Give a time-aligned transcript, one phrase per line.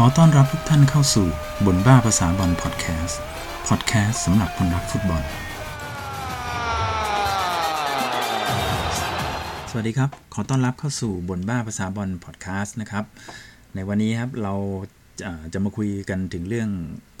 [0.00, 1.26] ขอต้อนรับทุกท่านเข้าสู่
[1.66, 3.18] บ่นบ้าภาษาบอลพอดแคสต์
[3.68, 5.22] พอดแคสต์สำหรับคนรักฟุตบอล
[9.70, 13.04] สวัสดีครับ ขอต้อนรับเข้าสู่บ่นบ้าภาษาบอลพอดแคสต์นะครับ
[13.74, 14.54] ในวันนี้ครับเรา
[15.20, 16.70] จะจะมาคุยกันถึงเรื่อง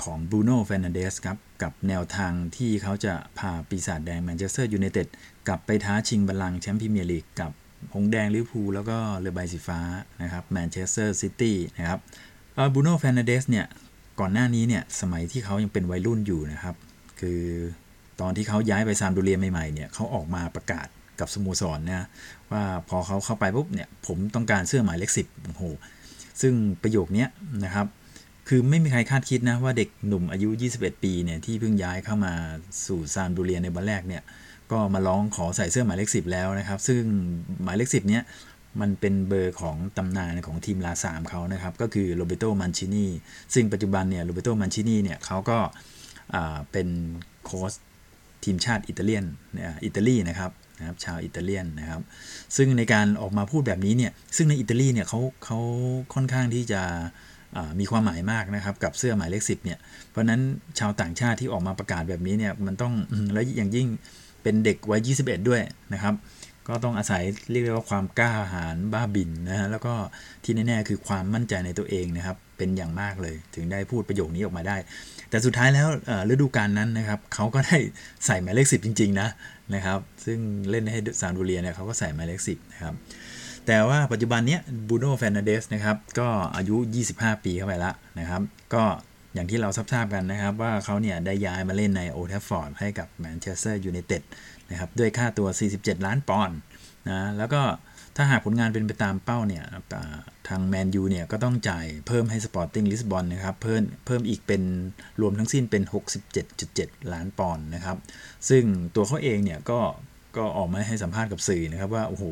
[0.04, 5.06] ของบรูโน่ แฟร์นานเดสครับ กับแนวทางที่เขาจะพาปีศาจแดงแมนเชสเตอร์ยูไนเต็ด
[5.48, 7.52] กลับไปท้าชิงบัลลังก์แชมป์พรีเมียร์ลีกกับ
[7.94, 9.80] หงส์แดงลิเวอร์พูลแล้วก็เรือใบสีฟ้า
[10.22, 12.00] นะครับแมนเชสเตอร์ซิตี้นะครับ
[12.74, 13.66] บูโน่เฟนเดสเนี่ย
[14.20, 16.74] ก่อนหน้านี้เนี่ย สมัยที่เขายังเป็นวัยรุ่นอยู่นะครับ
[17.20, 17.42] คือ
[18.20, 20.86] ตอนที่เขาย้ายไปซามพ์โดเรียใหม่ๆเนี่ยเขาออกมาประกาศ
[21.20, 22.06] กับสโมสรนะ
[22.50, 25.62] ว่าพอเขาเข้าไปปุ๊บเนี่ย ผมต้องการเสื้อหมายเลขสิบโอ้โห
[26.40, 27.26] ซึ่งประโยคนี้
[27.64, 27.86] นะครับ
[28.48, 32.32] คือไม่มีใครคาดคิดนะว่าเด็กหนุ่มอายุ 21 ปีเนี่ยที่เพิ่งย้ายเข้ามา
[32.86, 34.22] สู่ซามพ์โดเรียในวันแรกเนี่ย
[34.72, 37.02] ก็มาร้องขอใส่เสื้อหมายเลขสิบแล้วนะครับ ซึ่ง
[37.62, 38.22] หมายเลขสิบเนี้ย
[38.80, 43.06] มันเป็นเบอร์ของตำนานของทีมลาสามเขานะครับ ก็คือโรเบโตมันชินี
[43.54, 45.58] ซึ่งปัจจุบันเนี่ยโรเบโตมันชินีเนี่ยเขาก็
[46.72, 46.88] เป็น
[47.44, 47.72] โค้ช
[48.44, 49.24] ทีมชาติอิตาเลียน
[49.84, 52.02] อิตาลีนะครับนะครับชาวอิตาเลียนนะครับ
[52.56, 55.58] ซึ่งในการออกมาพูดแบบนี้เนี่ย ซึ่งในอิตาลีเนี่ยเขาเขา
[56.14, 56.82] ค่อนข้างที่จะ
[57.80, 59.78] มีความหมายมากนะครับ กับเสื้อหมายเลขสิบเนี่ย
[60.10, 60.40] เพราะนั้น
[60.78, 62.94] ชาวต่างชาติที่ออกมาประกาศแบบนี้เนี่ยมันต้อง
[63.32, 63.86] แล้วอย่างยิ่ง
[64.42, 65.62] เป็นเด็กวัย21 ด้วย
[65.94, 66.14] นะครับ
[66.68, 69.94] ก็ต้องอาศัยเรียกว่าความกล้าหาญบ้าบินนะฮะแล้วก็
[70.44, 74.76] ที่แน่ๆคือความมั่นใจในตัวเองนะครับ เป็นอย่างมากเลย ถึงได้พูดประโยคนี้ออกมาได้
[75.30, 75.86] แต่สุดท้ายแล้ว
[76.30, 77.78] ฤดูกาลนั้นนะครับเขาก็ได้
[78.26, 79.28] ใส่หมายเลขสิบจริง ๆ นะ
[79.74, 80.38] นะครับ ซึ่ง
[80.70, 82.94] เล่นให้ซานดูเรียเนี่ยเขาก็ใส่หมายเลขสิบนะครับ
[83.66, 84.58] แต่ว่าปัจจุบันนี้
[84.88, 86.76] บูโน่แฟนนาเดสนะครับก็อายุ
[87.10, 88.42] 25 ปีเข้าไปแล้วนะครับ
[88.74, 88.84] ก็
[89.34, 94.22] อย่างที่เราทราบกันนะครับ ว่าเขาเนี่ยได้ย้ายมาเล่นในโอลด์แทรฟฟอร์ดให้กับแมนเชสเตอร์ยูไนเต็ด
[94.70, 96.58] นะครับด้วยค่าตัว 47 ล้านปอนด์
[97.08, 97.62] นะแล้วก็
[98.16, 99.64] ถ้าหากผลงานเป็นไปตามเป้าเนี่ย
[100.48, 104.62] ทางแมนยูเนี่ยก็ต้องจ่ายเพิ่มให้สปอร์ติ้งลิสบอนนะครับเพิ่มเพิ่มอีกเป็น
[105.20, 105.82] รวมทั้งสิ้นเป็น
[106.46, 107.96] 67.7 ล้านปอนด์นะครับ
[108.48, 108.64] ซึ่ง
[108.94, 109.80] ตัวเขาเองเนี่ยก็
[110.36, 112.24] ก็ออกมาให้สัมภาษณ์กับสื่อนะครับว่า โอ้โห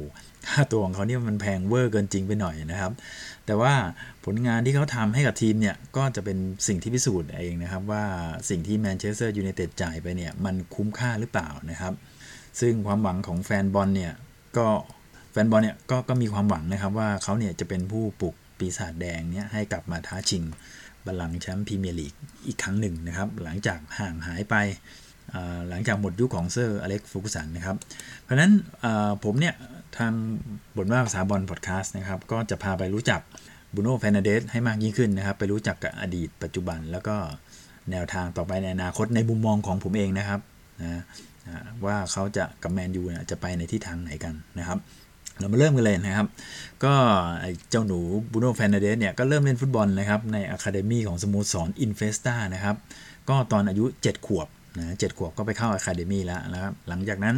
[0.49, 2.93] ค่าตัวของเขาเนี่ยมันแพงเวอร์เกินจริงไปหน่อยนะครับ
[3.47, 3.73] แต่ว่า
[4.25, 8.05] ผลงานที่เขาทำให้กับทีมเนี่ยก็จะเป็นสิ่งที่พิสูจน์เองนะครับว่า
[8.51, 11.93] สิ่งที่แมนเชสเตอร์ยูไนเต็ดจ่ายไปเนี่ยมันคุ้มค่าหรือเปล่านะครับ
[12.61, 14.13] ซึ่งความหวังของแฟนบอลเนี่ย
[14.57, 14.67] ก็
[15.33, 20.43] แฟนบอลเนี่ยก็ก็มีความหวังนะครับว่าเขาเนี่ยจะเป็นผู้ปลุกปีศาจแดงเนี่ยให้กลับมาท้าชิง
[21.07, 22.15] บัลลังก์แชมป์พรีเมียร์ลีก
[22.47, 24.55] อีกครั้งหนึ่งนะครับ หลังจากห่างหายไป
[25.69, 27.77] หลังจากหมดยุคของเซอร์อเล็กซ์ เฟอร์กูสันนะครับ
[28.23, 28.53] เพราะนั้น
[29.25, 29.55] ผมเนี่ย
[29.99, 30.13] ทาง
[30.77, 33.21] บ่นบ้าภาษาบอลพอดแคสต์นะครับ ก็จะพาไปรู้จัก
[33.75, 37.17] บูโน่แฟนเดสให้มากยิ่งขึ้นนะครับ ไปรู้จักกับอดีตปัจจุบัน แล้วก็
[37.91, 40.41] แนวทางต่อไปในอนาคตในมุมมองของผมเองนะครับ
[40.83, 41.03] นะ
[41.85, 44.79] ว่าเขาจะกับแมนยูจะไปในทิศทางไหนกันนะครับ
[45.39, 46.27] เรามาเริ่มกันเลยนะครับ
[46.85, 46.95] ก็
[47.71, 47.99] เจ้าหนู
[48.33, 52.77] บูโน่แฟนเดสเนี่ยก็เริ่มเล่นฟุตบอลนะครับใน academy ของสโมสรอินเฟสตานะครับ
[53.29, 54.49] ก็ตอนอายุ 7 ขวบ
[54.79, 57.37] นะขวบก็ไปเข้า academy แล้วนะครับหลังจากนั้น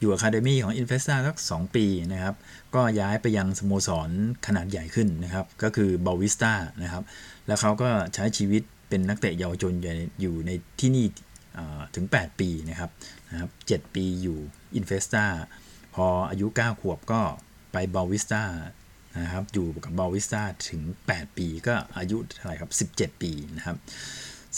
[0.00, 2.34] อยู่ academy ของอินเฟสตาสัก 2 ปีนะครับ
[2.74, 4.10] ก็ย้ายไปยังสโมสร
[4.46, 7.02] ขนาดใหญ่ขึ้นนะครับก็คือโบอาวิสตานะครับ
[7.46, 9.72] แล้วเขาก็ใช้ชีวิตเป็นนักเตะเยาวชน
[10.20, 10.50] อยู่ใน
[10.80, 11.06] ที่นี่
[11.94, 12.90] ถึง 8 ปีนะครับ
[13.34, 14.38] นะครับ 7 ปีอยู่
[14.76, 15.24] อินเฟสตา
[15.94, 17.20] พออายุ 9 ขวบก็
[17.72, 18.42] ไปโบอาวิสตา
[19.22, 23.76] นะครับ อยู่กับโบอาวิสตาถึง 8 ปีก็อายุเท่าไหร่ครับ 17 ปีนะครับ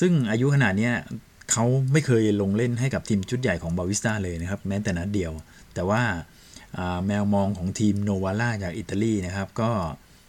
[0.01, 0.91] ซึ่งอายุขนาดนี้
[1.53, 5.33] เขาไม่เคยลงเล่นให้กับทีมชุดใหญ่ของบาวิสตาเลยนะครับ แม้แต่นัดเดียว
[5.75, 6.03] แต่ว่า
[7.07, 9.71] แมวมองของทีมโนวาล่าจากอิตาลีนะครับ ก็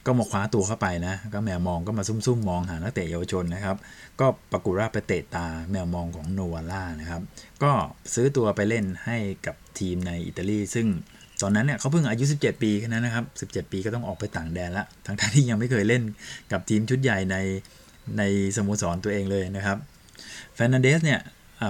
[0.07, 3.78] ก็มาคว้าตัวเข้าไปนะ ก็แมวมองก็มาซุ่มๆมองหานักเตะเยาวชนนะครับ
[4.19, 7.22] ก็ปรากฏว่าไปเตะตาแมวมองของโนวาล่านะครับ
[7.63, 7.72] ก็
[8.13, 10.88] ซื้อตัวไปเล่นให้กับทีมในอิตาลี ซึ่ง
[11.41, 16.03] ตอนนั้นเนี่ยเขาเพิ่งอายุ 17 ปีแค่นั้นนะครับ 17 ปีก็ต้องออกไปต่างแดนละ ทั้งที่ยังไม่เคยเล่น
[16.51, 17.38] กับทีมชุดใหญ่ใน
[18.18, 18.24] ใน
[18.56, 19.78] สโมสรตัวเองเลยนะครับ
[20.56, 21.19] แฟนนันเดสเนี่ย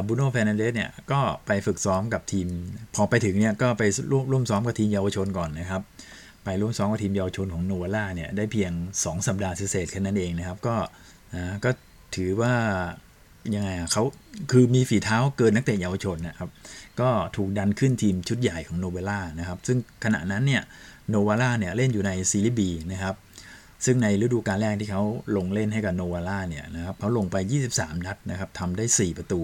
[0.08, 2.48] บูโน่แฟนนันเดสเนี่ยก็ไปฝึกซ้อมกับทีม
[2.96, 5.82] พอไปถึงเนี่ยก็ไปร่วมร่วมซ้อมกับทีมเยาวชนก่อนนะครับ
[6.48, 10.76] ไปร่วมซ้อมกับทีมเยาวชนของโนวาล่าเนี่ยได้เพียง 2 สัปดาห์เศษแค่นั้นเองนะครับก็
[11.36, 11.72] นะก็
[12.16, 12.54] ถือว่า
[13.56, 14.04] ยังไงเขา
[14.52, 16.50] คือมีฝีเท้าเกินนักเตะเยาวชนนะครับ
[17.02, 20.62] ก็ถูกดันขึ้นทีมชุดใหญ่ของโนเวล่านะครับซึ่งขณะนั้นเนี่ย
[21.10, 23.16] โนวาล่าเนี่ยเล่นอยู่ในซีรีส์บีนะครับ
[23.86, 25.04] ซึ่งในฤดูกาลแรกที่เขา
[25.36, 27.36] ลงเล่นให้กับโนวาล่าเนี่ยนะครับเขาลงไป
[27.72, 29.42] 23 นัดนะครับทำได้ 4 ประตู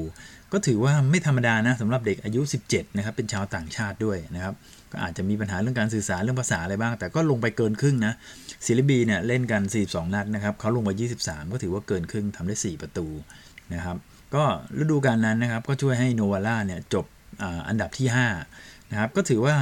[0.52, 4.56] ก็ถือว่าไม่ธรรมดานะสำหรับเด็กอายุ 17 นะครับ เป็นชาวต่างชาติด้วยนะครับ
[4.94, 8.14] ก็อาจจะมีปัญหาเรื่องการสื่อสารเรื่องภาษาอะไรบ้าง แต่ก็ลงไปเกินครึ่งนะ
[8.66, 10.90] ซิลิบีเนี่ยเล่นกัน 42 นัดนะครับเขาลงไป
[11.22, 13.08] 23 ก็ถือว่าเกินครึ่งทำได้ 4 ประตู
[13.74, 13.98] นะครับ
[14.36, 14.44] ก็
[14.80, 17.06] ฤดูกาลนั้นนะครับก็ช่วยให้โนวาล่าเนี่ยจบ
[17.44, 18.08] ออันดับที่
[18.50, 19.56] 5นะครับก็ถือว่า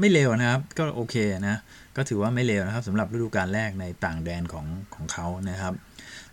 [0.00, 1.16] ไม่เลวนะครับก็โอเค
[1.48, 1.56] นะ
[1.96, 5.72] ก็ถือว่าไม่เลวนะครับสำหรับฤดูกาลแรกในต่างแดนของของเขานะครับ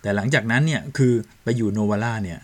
[0.01, 1.13] แต่หลังจากนั้นเนี่ยคือ
[1.44, 2.39] ไปอยู่โนวาล่าเนี่ย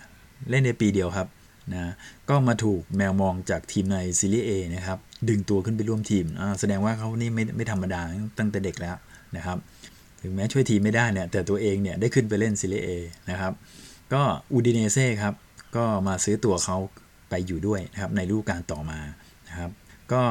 [0.50, 1.28] เล่นในปีเดียวครับ
[1.71, 1.94] นะ
[2.30, 5.00] ก็มาถูกแมวมองจากทีมในซีรีส์ A นะครับ
[5.30, 6.25] ดึงตัวขึ้นไปร่วมทีม
[6.60, 8.01] แสดงว่าเขานี่ไม่ไม่ธรรมดา
[8.39, 8.95] ตั้งแต่เด็กแล้ว
[9.38, 9.57] นะครับ
[10.21, 12.89] ถึงแม้ช่วยทีมไม่ได้เนี่ย แต่ตัวเองเนี่ยได้ขึ้นไปเล่นซีรีส์ A
[13.30, 13.54] นะครับ
[14.13, 14.21] ก็
[14.51, 15.33] อูดิเนเซ่ครับ
[15.75, 16.77] ก็มาซื้อตัวเขา
[17.30, 19.00] ไปอยู่ด้วยนะครับ ในฤดูกาลต่อมา
[19.50, 19.71] นะครับ
[20.13, 20.24] ก็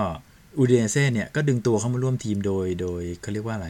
[0.59, 3.69] อูดิเนเซ่เนี่ยก็ดึงตัวเขามาร่วมทีมโดยโดยเขาเรียกว่าอะไร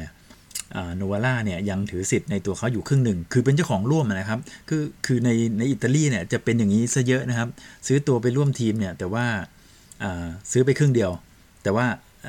[0.97, 7.49] โนวาล่าเนี่ยยังถือสิทธิ์ในตัวเขาอยู่ครึ่งหนึ่ง คือเป็นเจ้าของร่วมนะครับ คือคือในในอิตาลีเนี่ยจะเป็นอย่างนี้ซะเยอะนะครับ
[7.87, 9.25] ซื้อตัวไปร่วมทีมเนี่ยแต่ว่า
[10.53, 11.11] ซื้อไปครึ่งเดียว
[11.63, 11.87] แต่ว่า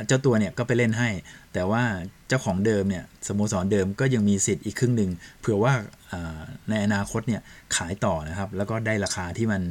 [0.08, 1.10] เจ้าตัวเนี่ยก็ไปเล่นให้
[1.54, 1.84] แต่ว่า
[2.28, 5.10] เจ้าของเดิมเนี่ยสโมสรเดิมก็ยังมีสิทธิ์อีกครึ่งหนึ่ง
[5.40, 5.74] เผื่อว่า
[6.70, 7.42] ในอนาคตเนี่ย
[7.76, 9.62] ขายต่อนะครับ แล้วก็ได้ราคาที่มัน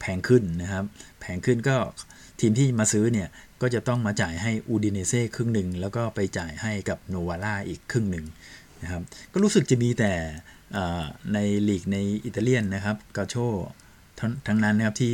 [0.00, 0.84] แพงขึ้นนะครับ
[1.20, 1.76] แพงขึ้นก็
[2.40, 3.28] ทีมที่มาซื้อเนี่ย
[3.62, 8.24] ก็จะต้องมาจ่ายให้อูดิเนเซ่ครึ่งหนึ่ง แล้วก็ไปจ่ายให้กับโนวาร่าอีกครึ่งหนึ่ง
[8.82, 9.02] นะครับ
[9.32, 10.12] ก็รู้สึกจะมีแต่
[11.32, 13.34] ในลีกในอิตาเลียนนะครับกาโช
[14.46, 15.12] ทั้งนั้นนะครับที่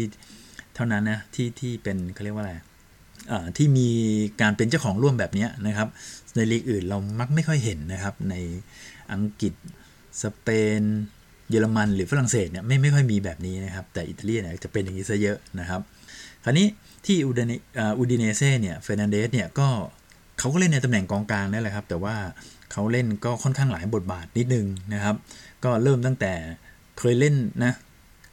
[0.75, 2.55] เท่านั้นนะที่ที่เป็นเขาเรียกว่าอะไร
[3.57, 3.89] ที่มี
[4.41, 5.89] การเป็นเจ้าของร่วมแบบนี้นะครับ
[6.37, 8.35] ในลีกอื่นเรามักไม่ค่อยเห็นนะครับ ใน
[9.13, 9.55] อังกฤษ
[10.23, 10.49] สเป
[10.81, 10.83] น
[11.51, 15.81] เยอรมันหรือฝรั่งเศสเนี่ยไม่ไม่ค่อยมีแบบนี้นะครับ แต่อิตาลีเนี่ยจะเป็นอย่างนี้ซะเยอะนะครับ
[16.45, 16.67] คราวนี้
[17.07, 17.31] ที่อู
[18.11, 19.69] ดิเนเซ่เนี่ยเฟรนันเดสเนี่ยก็
[20.39, 22.17] เขาก็เล่นในตำแหน่งกองกลางนั่นแหละครับ แต่ว่า
[22.73, 25.17] เขาเล่นก็ค่อนข้างหลายบทบาทนิดนึงนะครับ
[25.65, 26.33] ก็เริ่มตั้งแต่
[26.99, 27.35] เคยเล่น
[27.65, 27.73] นะ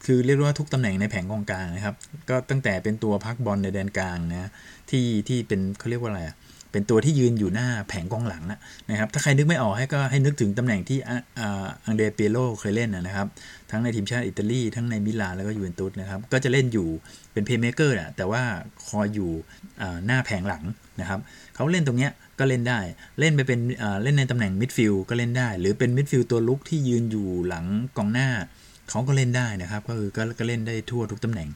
[0.04, 1.94] คือเรียกว่าทุกตำแหน่งในแผงกองกลางนะครับ
[2.28, 4.50] ก็ตั้งแต่เป็นตัวพักบอลในแดนกลางนะ
[4.90, 6.22] ที่ที่เป็นเขาเรียกว่าอะไร
[6.72, 8.44] เป็นตัวที่ยืนอยู่หน้าแผงกองหลัง
[8.90, 10.98] นะครับ ถ้าใครนึกไม่ออกให้ก็ให้นึกถึงตำแหน่งที่
[11.86, 13.26] อังเดเปโลเคยเล่นนะครับ
[13.70, 16.88] ทั้งในทีมชาติอิตาลี ทั้งในมิลานแล้วก็ยูเวนตุสนะครับ ก็จะเล่นอยู่
[17.32, 18.42] เป็น playmaker แต่ว่า
[18.88, 19.30] คอยอยู่
[20.06, 20.64] หน้าแผงหลัง
[21.00, 21.20] นะครับ
[21.54, 22.80] เขาเล่นตรงเนี้ยก็เล่นได้
[23.20, 23.60] เล่นไปเป็น
[24.02, 27.64] เล่นในตำแหน่งมิดฟิลด์ก็เล่นได้ หรือเป็นมิดฟิลด์ตัวรุกที่ยืนอยู่หลัง
[27.96, 28.28] กองหน้า
[28.90, 31.48] เขาก็เล่นได้นะครับ ก็คือก็เล่นได้ทั่วทุกตำแหน่ง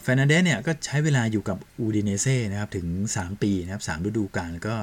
[0.00, 2.86] แฟร์นานเดสเนี่ยก็ใช้เวลาอยู่กับอูดิเนเซ่นะครับถึง
[3.18, 4.76] 3 ปีนะครับ3ฤดูกาลก็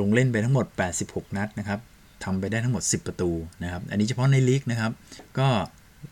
[0.00, 0.66] ลงเล่นไปทั้งหมด
[1.02, 1.80] 86 นัดนะครับ
[2.24, 3.30] ทำไปได้ทั้งหมด 10 ประตู
[3.62, 4.92] นะครับ อันนี้เฉพาะในลีกนะครับ
[5.38, 5.48] ก็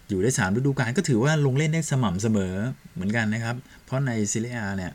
[0.08, 2.54] อยู่ได้ 3 ฤดูกาลก็ถือว่าลงเล่นได้สม่ำเสมอ
[2.94, 4.92] เหมือนกันนะครับ เพราะในซีเรียเนี่ย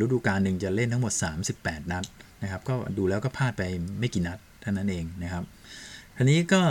[0.00, 1.12] ฤดูกาลหนึ่งจะเล่นทั้งหมด
[1.52, 2.04] 38 นัด
[2.42, 3.62] นะครับ ก็ดูแล้วก็พลาดไป
[3.98, 5.44] ไม่กี่นัดเท่านั้นเองนะครับ
[6.16, 6.62] ทีนี้ก็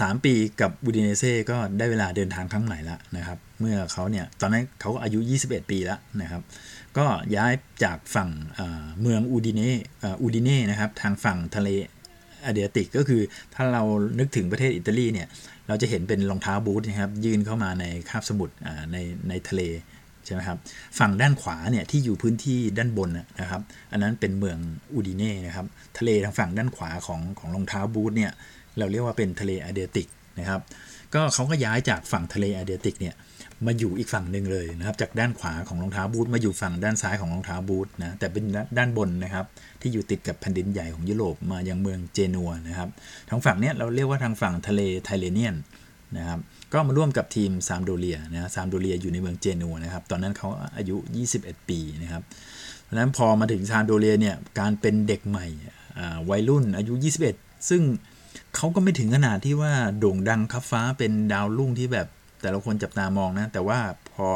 [0.00, 6.42] 3 ปีกับบูดิเนเซ่ก็ได้เวลาเดินทางครั้งใหม่ละนะครับ เมื่อเขาเนี่ยตอนนั้นเขาอายุ 21 ปีแล้วนะครับ
[6.98, 7.06] ก็
[7.36, 7.52] ย้าย
[7.84, 8.30] จากฝั่ง
[9.00, 9.70] เมืองอูดิเน่
[10.22, 11.68] อูดิเน่นะครับทางฝั่งทะเล
[12.44, 13.22] อเดียติกก็คือ
[13.54, 13.82] ถ้าเรา
[14.18, 15.28] นึกถึงประเทศอิตาลีเนี่ย
[15.68, 18.54] เราจะเห็นเป็นรองเท้าบูทนะครับยื่นเข้ามาในคาบสมุทร
[18.92, 18.96] ใน
[19.28, 19.62] ในทะเล
[20.24, 20.58] ใช่ไหมครับ
[20.98, 23.10] ฝั่งด้านขวาเนี่ยที่อยู่พื้นที่ด้านบน
[23.40, 23.62] นะครับ
[23.92, 24.58] อันนั้นเป็นเมือง
[24.94, 25.66] อูดิเน่นะครับ
[25.98, 28.32] ทะเลทางฝั่งด้านขวาของของรองเท้าบูทเนี่ย
[28.78, 30.08] เราเรียกว่าเป็นทะเลเอเดรียติก
[30.40, 30.60] นะครับ
[31.14, 33.14] ก็เขาก็ย้ายจากฝั่งทะเลเอเดรียติกเนี่ย
[33.66, 38.44] มาอยู่อีกฝั่งหนึ่งเลยนะครับจากด้านขวาของรองเท้าบูทมาอยู่ฝั่งด้านซ้ายของรองเท้าบูทนะแต่เป็น
[38.78, 39.44] ด้านบนนะครับ
[39.80, 42.88] ที่อยู่ติดกับแผ่นดินใหญ่ของยุโรปมายังเมืองเจนัวนะครับ
[43.28, 45.56] ทางฝั่งเนี้ยเราเรียกว่าทางฝั่งทะเลไทเรเนียน
[46.16, 46.38] นะครับ
[46.72, 50.96] ก็มาร่วมกับทีมซามโดเลียนะซามโดเลียอยู่ในเมืองเจนัวนะครับตอนนั้นเขาอายุ
[51.32, 52.22] 21 ปีนะครับ
[52.82, 55.46] เพราะนั้นพอมาถึงซามโดเลียเนี่ยการเป็นเด็กใหม่
[56.30, 56.94] วัยรุ่นอายุ
[57.32, 57.82] 21 ซึ่ง
[58.56, 62.06] เขาก็ไม่ถึงขนาดที่ว่าโด่งดังคับฟ้าเป็นดาวรุ่งที่แบบ
[62.42, 63.78] แต่ละคนจับตามองนะ แต่ว่า
[64.14, 64.28] พอ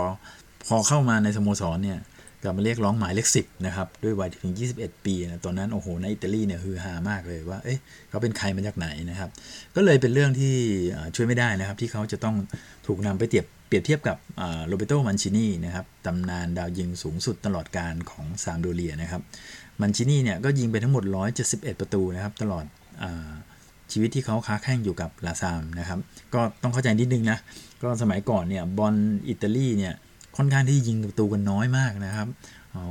[0.66, 1.98] พอเข้ามาในสโมสรเนี่ย
[2.42, 9.30] กลับมาเรียกร้องหมายเลขสิบนะครับ ด้วยวัยถึง 21 ปีนะตอนนั้น โอ้โห ในอิตาลีเนี่ยฮือฮามากเลยว่า เอ๊ะเขาเป็นใครมาจากไหนนะครับ
[9.76, 10.54] ก็เลยเป็นเรื่องที่
[11.14, 12.36] ช่วยไม่ได้นะครับ ที่เขาจะต้อง
[12.86, 14.16] ถูกนำไปเทียบเปรียบเทียบกับ
[14.66, 19.22] โรเบโตมันชินีนะครับตำนานดาวยิงสูงสุดตลอดการของซามโดเลียนะครับ
[19.80, 21.04] มันชินีเนี่ยก็ยิงไปทั้งหมด
[21.42, 22.64] 171 ประตูนะครับ ตลอด
[23.02, 23.04] อ
[23.92, 25.98] ชีวิตที่เขาค้าแข่งอยู่กับลาซามนะครับ
[26.34, 27.38] ก็ต้องเข้าใจนิดนึงนะ
[27.82, 28.94] ก็สมัยก่อนเนี่ยบอล
[29.28, 29.94] อิตาลีเนี่ย
[30.36, 32.28] ค่อนข้างที่ยิงประตูกันน้อยมากนะครับ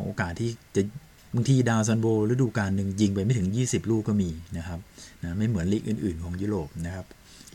[0.04, 0.82] โอกาสที่จะ
[1.36, 4.80] บางทีดาวซัลโวฤดูกาลหนึ่งยิงไปไม่ถึง 20 ลูกก็มีนะครับ
[5.24, 7.06] นะไม่เหมือนลีกอื่น ๆ ของยุโรปนะครับ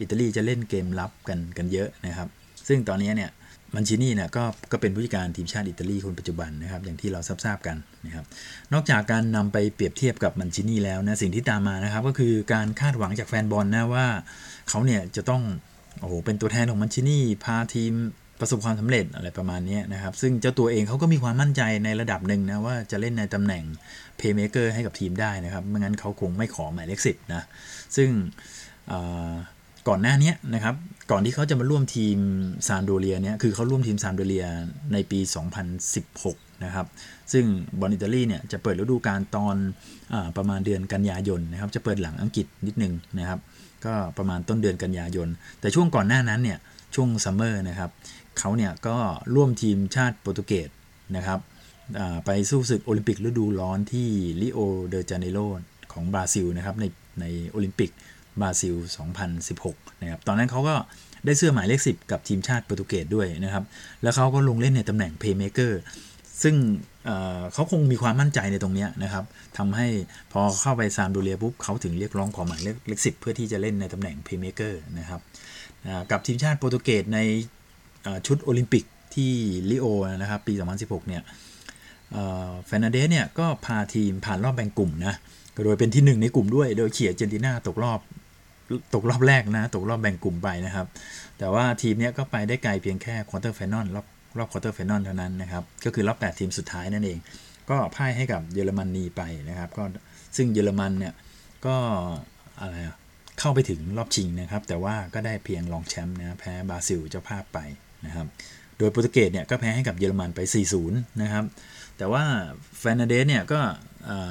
[0.00, 2.28] อิตาลีจะเล่นเกมรับกันกันเยอะนะครับ
[2.68, 3.30] ซึ่งตอนนี้เนี่ย
[3.74, 7.76] มันชินี่เนี่ยก็ก็เป็นผู้จัดการทีมชาติอิตาลีคนปัจจุบันนะครับ อย่างที่เราทราบกัน
[8.06, 8.24] นะครับ
[8.72, 14.06] นอกจากการนำไปเปรียบเทียบกับมันชินี่แล้วนะสิ่งที่ตามมานะครับ ก็คือการคาดหวังจากแฟนบอลนะว่า
[14.68, 15.42] เขาเนี่ยจะต้อง
[16.00, 17.92] โอ้โหเป็นตัวแทนของมันชินี่พาทีม
[18.40, 23.64] ประสบความสำเร็จอะไรประมาณนี้นะครับ ซึ่งเจ้าตัวเองเขาก็มีความมั่นใจในระดับหนึ่งนะว่าจะเล่นในตำแหน่ง
[24.16, 27.42] เพย์เมเกอร์ให้กับทีมได้นะครับไม่งั้นเขาคงไม่ขอหมายเลขสิบนะ
[27.96, 28.08] ซึ่ง
[29.88, 30.74] ก่อนหน้านี้นะครับ
[31.10, 32.18] ก่อนที่เขาจะมาร่วมทีม
[32.66, 34.46] ซานโดเรียเนี่ยคือเขาร่วมทีมซานโดเรีย
[34.92, 35.20] ในปี
[35.86, 36.86] 2016 นะครับ
[37.32, 37.44] ซึ่ง
[37.80, 39.56] บอลอิตาลีเนี่ยจะเปิดฤดูกาลตอน
[40.12, 43.38] อประมาณเดือนกันยายนนะครับ จะเปิดหลังอังกฤษนิดนึงนะครับ
[43.84, 45.28] ก็ประมาณต้นเดือนกันยายน
[45.60, 46.58] แต่ช่วงก่อนหน้านั้นเนี่ย
[46.94, 47.90] ช่วงซัมเมอร์นะครับ
[48.38, 48.96] เขาเนี่ยก็
[49.34, 50.68] ร่วมทีมชาติโปรตุเกส
[51.16, 51.38] นะครับ
[52.24, 54.08] ไปสู้ศึกโอลิมปิกฤดูร้อนที่
[54.40, 54.58] ริโอ
[54.88, 55.38] เดจาเนโร
[55.92, 56.84] ของบราซิลนะครับใน
[57.20, 57.90] ในโอลิมปิก
[58.40, 58.74] บราซิล
[59.38, 60.74] 2016 นะครับ ตอนนั้นเขาก็
[61.26, 63.64] ได้เสื้อหมายเลข 10 กับทีมชาติโปรตุเกสด้วยนะครับ
[64.02, 65.80] แล้วเขาก็ลงเล่นในตำแหน่ง playmaker
[66.42, 66.54] ซึ่ง
[67.52, 69.24] เขาคงมีความมั่นใจในตรงนี้นะครับ
[69.58, 69.86] ทำให้
[70.32, 75.20] พอเข้าไปซามพ์โดเรียปุ๊บเขาถึงเรียกร้องขอหมายเลขสิบเพื่อที่จะเล่นในตำแหน่ง playmaker นะครับ
[76.10, 77.18] กับทีมชาติโปรตุเกสใน
[78.26, 79.32] ชุดโอลิมปิกที่
[79.70, 81.22] ริโอนะครับปี 2016 เนี่ย
[82.66, 85.14] แฟร์นานเดสเนี่ยก็พาทีมผ่านรอบแบ่งกลุ่มนะ
[85.64, 88.00] โดยเป็นที่หนึ่งในกลุ่มด้วย โดยเขี่ยอาร์เจนตินาตกรอบ
[88.94, 90.86] ตกรอบแรกนะ ตกรอบแบ่งกลุ่มไปนะครับ
[91.38, 94.06] แต่ว่าทีมนี้ก็ไปได้ไกลเพียงแค่ quarter final รอบ
[94.38, 97.18] รอบ quarter final เท่านั้นนะครับ ก็คือรอบ 8 ทีมสุดท้ายนั่นเอง
[97.70, 99.84] ก็พ่ายให้กับเยอรมนนีไปนะครับ ก็
[100.36, 101.14] ซึ่งเยอรมันเนี่ย
[101.66, 101.76] ก็
[102.60, 102.76] อะไร
[103.40, 107.58] เข้าไปถึงรอบชิงนะครับ แต่ว่าก็ได้เพียงรองแชมป์นะแพ้บราซิลเจ้าภาพไป
[108.06, 108.26] นะครับ
[108.78, 110.40] โดยโปรตุเกสเนี่ยก็แพ้ให้กับเยอรมันไป
[110.80, 110.90] 4-0
[111.22, 111.44] นะครับ
[111.98, 112.22] แต่ว่า
[112.78, 113.60] แฟนเดสเนี่ยก็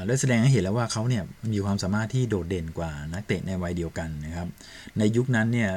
[0.08, 4.48] ได้แสดงให้เห็นแล้วว่าเขาเนี่ยมีความสามารถที่โดดเด่นกว่านักเตะในวัยเดียวกันนะครับ
[4.98, 5.70] ในยุคนั้นเนี่ย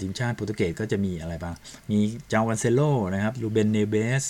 [0.00, 1.54] ทีมชาติโปรตุเกสก็จะมีอะไรบ้าง
[1.90, 1.98] มี
[2.32, 2.80] จาวันเซโล
[3.14, 4.24] นะครับลูเบนเนเบส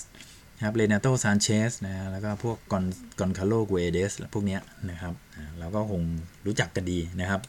[0.65, 2.85] ครับเรนาโตซานเชสนะแล้วก็พวกกอน
[3.19, 4.59] กอนคาโลกเอเดสพวกนี้
[4.91, 5.15] นะครับ
[5.59, 6.03] เราก็คง
[6.47, 7.41] รู้จักกันดีนะครับ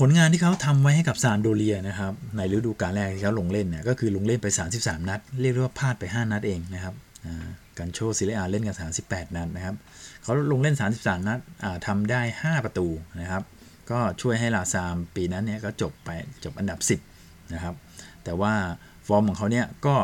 [0.00, 4.46] ผลงานที่เขาทำไว้ให้กับซานโดเรียนะครับในฤดูกาลแรกที่เขาลงเล่นเนี่ยก็คือลงเล่นไป
[4.78, 6.94] 33 นัด เรียกว่าพลาดไป 5 นัดเองนะครับ
[7.78, 9.76] กันโชซิเลอาเล่นกัน38 นัดนะครับ
[10.22, 11.40] เขาลงเล่น 33 นัด
[11.86, 12.86] ทำได้ 5 ประตู
[13.20, 13.42] นะครับ
[13.90, 16.10] ก็ช่วยให้ลาซามปีนั้นเนี่ยก็จบไป
[16.44, 16.78] จบอันดับ
[17.16, 17.74] 10 นะครับ
[18.24, 18.54] แต่ว่า
[19.06, 19.96] ฟอร์มของเขาเนี่ยก็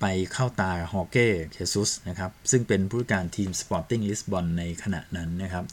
[0.00, 5.64] ไปเข้าตาฮอร์เก้เจซุสนะครับ ซึ่งเป็นผู้การทีมสปอร์ติ้งลิสบอนในขณะนั้นนะครับ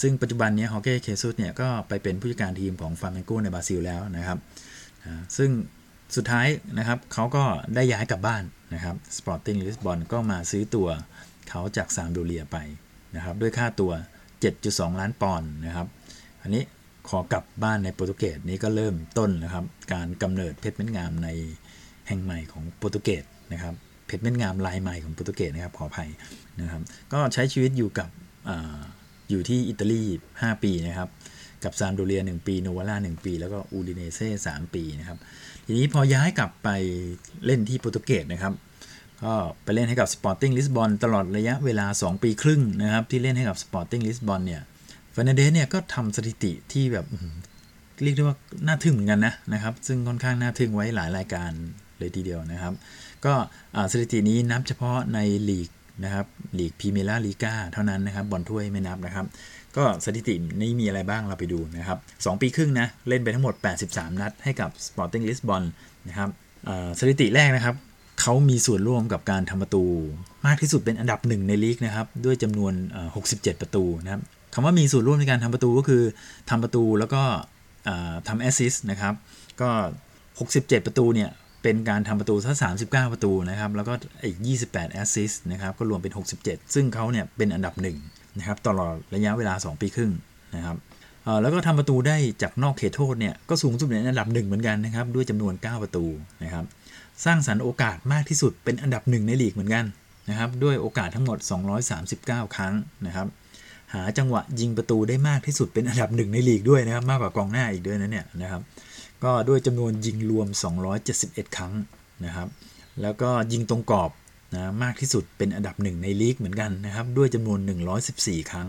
[0.00, 4.38] ซึ่งปัจจุบันนี้ฮอร์เก้เจซุสเนี่ยก็ไปเป็นผู้จัดการทีมของฟลาเมงโกในบราซิลแล้วนะครับ
[5.36, 5.50] ซึ่ง
[6.16, 6.46] สุดท้าย
[6.78, 7.44] นะครับเขาก็
[7.74, 8.42] ได้ย้ายกลับบ้าน
[8.74, 10.88] นะครับสปอร์ติ้งลิสบอนก็มาซื้อตัว
[11.48, 12.56] เขาจากซามพ์โดเรียไป
[13.16, 13.92] นะครับด้วยค่าตัว
[14.46, 15.86] 7.2 ล้านปอนด์นะครับ
[16.42, 16.62] อันนี้
[17.08, 21.28] ขอกลับบ้านในโปรตุเกสนี้ก็เริ่มต้นนะครับ การกำเนิดเพชรเม็ดงามใน
[22.08, 23.74] แห่งใหม่ของโปรตุเกสนะครับ
[24.06, 26.10] เพชรเม็ดงามลายใหม่ของโปรตุเกสนะครับขออภัย
[26.60, 28.08] นะครับ ก็ใช้ชีวิตอยู่กับ
[28.48, 28.50] อ
[29.30, 30.02] อยู่ที่อิตาลี
[30.32, 31.08] 5 ปีนะครับ
[31.64, 35.18] กับซามโดเรีย 1 ปีโนวาร่า1 ปี แล้วก็อูดิเนเซ่3ปีนะครับ
[35.66, 36.68] ทีนี้พอย้ายกลับไป
[37.46, 38.54] เล่นที่โปรตุเกสนะครับ
[39.22, 39.32] ก็
[39.64, 44.62] ไปเล่นให้กับ Sporting Lisbon ตลอดระยะเวลา 2 ปีครึ่งนะครับ ที่เล่นให้กับ Sporting Lisbon เนี่ย
[45.14, 47.06] ฟานเดสเนี่ยก็ทำสถิติที่แบบ
[48.02, 51.50] เรียกได้ว่าน่าทึ่งเหมือนกันนะนะครับ ซึ่งค่อนข้างน่าทึ่งไว้หลายรายการ
[51.98, 52.74] เลยทีเดียวนะครับ
[53.24, 53.34] ก็
[53.92, 55.18] สถิตินี้นับเฉพาะใน
[55.50, 55.70] ลีก
[56.04, 56.26] นะครับ
[56.58, 59.26] ลีกพรีเมียร์ลีกาเท่านั้นนะครับบอลถ้วยไม่นับนะครับ
[59.76, 63.54] ก็สถิตินี้มีอะไรบ้างเราไปดูนะครับ 2 ปีครึ่งนะ เล่นไปทั้งหมด
[63.86, 65.62] 83 นัดให้กับ Sporting Lisbon
[66.08, 66.28] นะครับ
[66.98, 67.76] สถิติแรกนะครับ
[68.20, 69.84] เขามีส่วนร่วมกับการทำประตู
[70.46, 72.72] มากที่สุดเป็นอันดับหนึ่งในลีกนะครับ ด้วยจำนวน
[73.18, 74.22] 67 ประตูนะครับ
[74.54, 76.02] คำว่ามีส่วนร่วมในการทำประตูก็คือ
[76.50, 77.22] ทำประตูแล้วก็
[78.28, 79.14] ทำ assist นะครับ
[79.60, 79.70] ก็
[80.28, 81.30] 67 ประตูเนี่ย
[81.62, 82.56] เป็นการทำประตูทั้ง
[82.88, 83.92] 39 ประตูนะครับ แล้วก็
[84.24, 84.38] อีก
[84.68, 86.12] 28 assist นะครับ ก็รวมเป็น
[86.42, 87.96] 67 ซึ่งเขาเนี่ยเป็นอันดับหนึ่ง
[88.38, 90.12] นะครับตลอดระยะเวลา 2 ปีครึ่ง
[90.56, 90.76] นะครับ
[91.42, 96.04] แล้วก็ทำประตูได้จากนอกเขตโทษเนี่ยก็สูงสุดในอันดับหนึ่งเหมือนกันนะครับด้วยจำนวน 9 ประตู
[96.44, 96.64] นะครับ
[97.24, 99.84] สร้างสรรค์โอกาสมากที่สุดเป็นอันดับหนึ่งในลีกเหมือนกัน
[100.28, 101.38] นะครับด้วยโอกาสทั้งหมด
[101.96, 102.74] 239 ครั้ง
[103.06, 103.26] นะครับ
[103.94, 108.62] หาจังหวะยิงประตูได้มากที่สุดเป็นอันดับหนึ่งในลีกด้วยนะครับมากกว่ากองหน้าอีกด้วยนะเนี่ยนะครับ
[109.24, 110.48] ก็ด้วยจำนวนยิงรวม
[111.02, 111.72] 271 ครั้ง
[112.24, 112.48] นะครับ
[113.02, 114.10] แล้วก็ยิงตรงกรอบ
[114.54, 117.58] นะมากที่สุดเป็นอันดับหนึ่งในลีกเหมือนกันนะครับ ด้วยจำนวน
[118.04, 118.68] 114 ครั้ง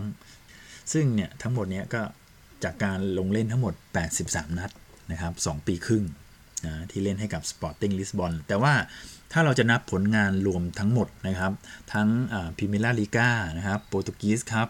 [0.92, 2.02] ซึ่งเนี่ยทั้งหมดเนี้ยก็
[2.64, 3.74] จากการลงเล่นทั้งหมด
[4.14, 4.70] 83 นัด
[5.10, 6.04] นะครับ 2 ปีครึ่ง
[6.66, 8.74] นะที่เล่นให้กับ Sporting Lisbon แต่ว่า
[9.32, 11.52] ถ้าเราจะนับผลงานรวมทั้งหมดนะครับ
[11.92, 12.08] ทั้ง
[12.56, 14.68] พรีเมียร์ลีกานะครับโปรตุกีสครับ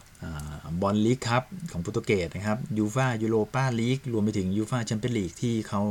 [0.83, 1.43] บอลลีกครับ
[1.73, 5.83] ของโปรตุเกสนะครับยูฟายูโรปาลีกรวมไปถึงยูฟาแชมเปี้ยนลีกที่เขา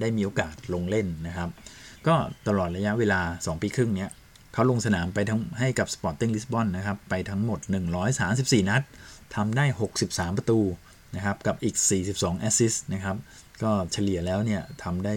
[0.00, 1.50] ได้มีโอกาสลงเล่นนะครับ
[2.06, 2.14] ก็
[2.48, 4.10] ตลอดระยะเวลา 2 ปีครึ่งเนี้ย
[4.52, 7.60] เขาลงสนามไปทั้งให้กับ Sporting Lisbon นะครับ ไปทั้งหมด
[8.14, 8.82] 134 นัด
[9.34, 9.64] ทำได้
[10.02, 10.60] 63 ประตู
[11.16, 11.76] นะครับ กับอีก
[12.08, 13.16] 42 assist นะครับ
[13.62, 15.12] ก็เฉลี่ยแล้วเนี่ยทำได้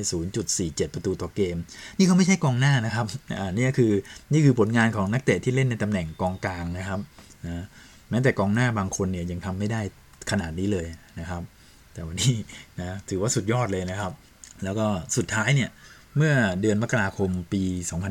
[0.46, 1.58] 0.47 ประตูต่อเกม
[1.98, 3.06] นี่เขาไม่ใช่กองหน้านะครับ
[3.40, 3.92] อ่า นี่คือ
[4.34, 7.00] นี่คือผลงานของนักเตะที่เล่นในตำแหน่งกองกลางนะครับ
[7.46, 7.66] นะ
[8.10, 9.82] แม้แต่กองหน้าบางคนเนี่ยยังทำไม่ได้
[10.32, 10.88] ขนาดนี้เลย
[11.20, 11.42] นะครับ
[11.94, 12.36] แต่วันนี้
[12.80, 14.12] นะถือว่าสุดยอดเลยนะครับ
[14.64, 14.86] แล้วก็
[15.18, 15.70] สุดท้ายเนี่ย
[16.18, 17.64] เมื่อเดือนมกราคมปี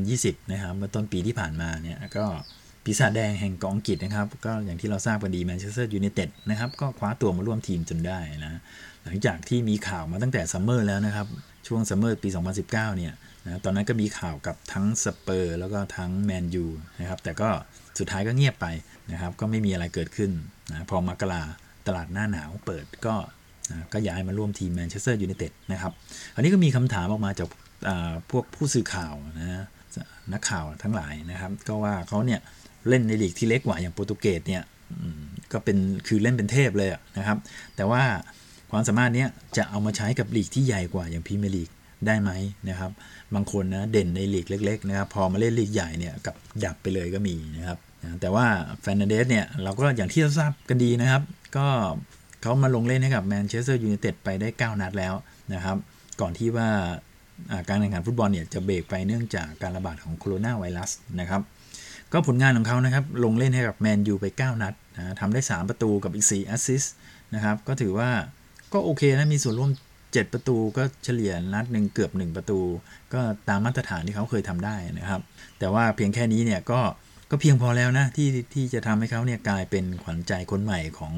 [0.02, 2.26] 2020 นะครับเมื่อต้นปีที่ผ่านมาเนี่ยก็
[2.84, 8.60] ปีศาจแดงแห่งเกาะอังกฤษนะครับ ก็อย่างที่เราทราบกันดีแมนเชสเตอร์ยูไนเต็ดนะครับก็คว้าตัวมาร่วมทีมจนได้นะ
[9.04, 11.26] หลังจากที่มีข่าวมาตั้งแต่ซัมเมอร์แล้วนะครับ
[11.66, 12.28] ช่วงซัมเมอร์ปี
[12.62, 13.12] 2019 เนี่ย
[13.44, 16.66] นะตอนนั้นก็มีข่าวกับทั้งสเปอร์แล้วก็ทั้งแมนยู
[17.00, 17.48] นะครับแต่ก็
[17.98, 18.66] สุดท้ายก็เงียบไป
[19.12, 20.30] นะครับก็ไม่มีอะไรเกิดขึ้น
[20.70, 21.42] นะพอมกรา
[21.86, 23.14] ตลาดหน้าหนาวเปิดก็
[23.70, 25.92] นะก็ย้ายมาร่วมทีมแมนเชสเตอร์ยูไนเต็ดนะครับ
[26.34, 27.48] อันนี้ก็มีคำถามออกมาจาก
[28.30, 29.64] พวกผู้สื่อข่าวนะ
[30.32, 32.40] นักข่าวทั้งหลายนะครับ ก็ว่าเขาเนี่ย
[32.88, 34.62] เล่นในลีกที่เล็กกว่าอย่างโปรตุเกสเนี่ย
[35.52, 37.38] ก็เป็นคือเล่นเป็นเทพเลยนะครับ
[37.76, 38.02] แต่ว่า
[38.70, 41.70] ความสามารถเนี้ยจะเอามาใช้กับลีกที่ใหญ่กว่าอย่างพรีเมียร์ลีก
[42.06, 42.30] ได้ไหม
[42.68, 42.90] นะครับ
[43.34, 46.34] บางคนนะเด่นในลีกเล็ก ๆ นะครับ พอมาเล่นลีกใหญ่เนี่ยกลับ
[46.64, 47.78] ดับไปเลยก็มีนะครับ
[48.20, 48.46] แต่ว่า
[48.80, 51.22] แฟร์นานเดสเนี่ยเราก็อย่างที่ทราบกันดีนะครับ
[51.56, 51.66] ก็
[52.42, 55.14] เขามาลงเล่นให้กับแมนเชสเตอร์ยูไนเต็ดไปได้ 9 นัดแล้ว
[55.54, 55.76] นะครับ
[56.20, 56.68] ก่อนที่ว่า
[57.68, 61.42] การแข่งขันฟุตบอลเนี่ยจะเบรกไปเนื่องจากการระบาดของโคโรนาไวรัสนะครับ
[62.12, 66.94] ก็ผลงานของเขานะครับลงเล่นให้กับแมนยูไป 9 นัดนะทำได้ 3 ประตูกับอีก 4 assist
[67.34, 68.10] นะครับก็ถือว่า
[68.72, 69.70] ก็โอเคนะมีส่วนร่วม
[70.00, 72.60] 7 ประตูก็เฉลี่ยนัดหนึ่งเกือบ 1 ประตู
[73.14, 75.20] ก็ตามมาตรฐานที่เขาเคยทำได้นะครับ
[75.58, 76.80] แต่ว่าเพียงแค่นี้เนี่ยก็
[77.30, 81.14] ก็เพียงพอแล้วนะที่ที่จะทำให้เขาเนี่ยกลายเป็นขวัญใจคนใหม่ของ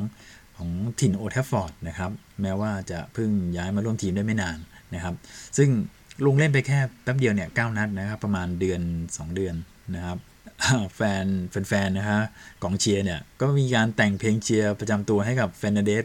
[0.57, 2.11] ของถิ่นโอทัฟฟอร์ดนะครับ
[2.43, 4.59] แม้ว่าจะเพิ่งย้ายมาร่วมทีมได้ไม่นาน
[4.95, 5.15] นะครับ
[5.59, 5.69] ซึ่ง
[6.27, 9.55] ลงเล่นไปแค่แป๊บเดียวเนี่ยเนัดนะครับ ประมาณเดือน 2 เดือน
[9.95, 10.19] นะครับ
[10.97, 11.25] แฟน
[11.69, 12.21] แฟนๆนะฮะ
[12.63, 16.05] กองเชียร์เนี่ย ก็มีการแต่งเพลงเชียร์ประจำตัวให้กับแฟนเดส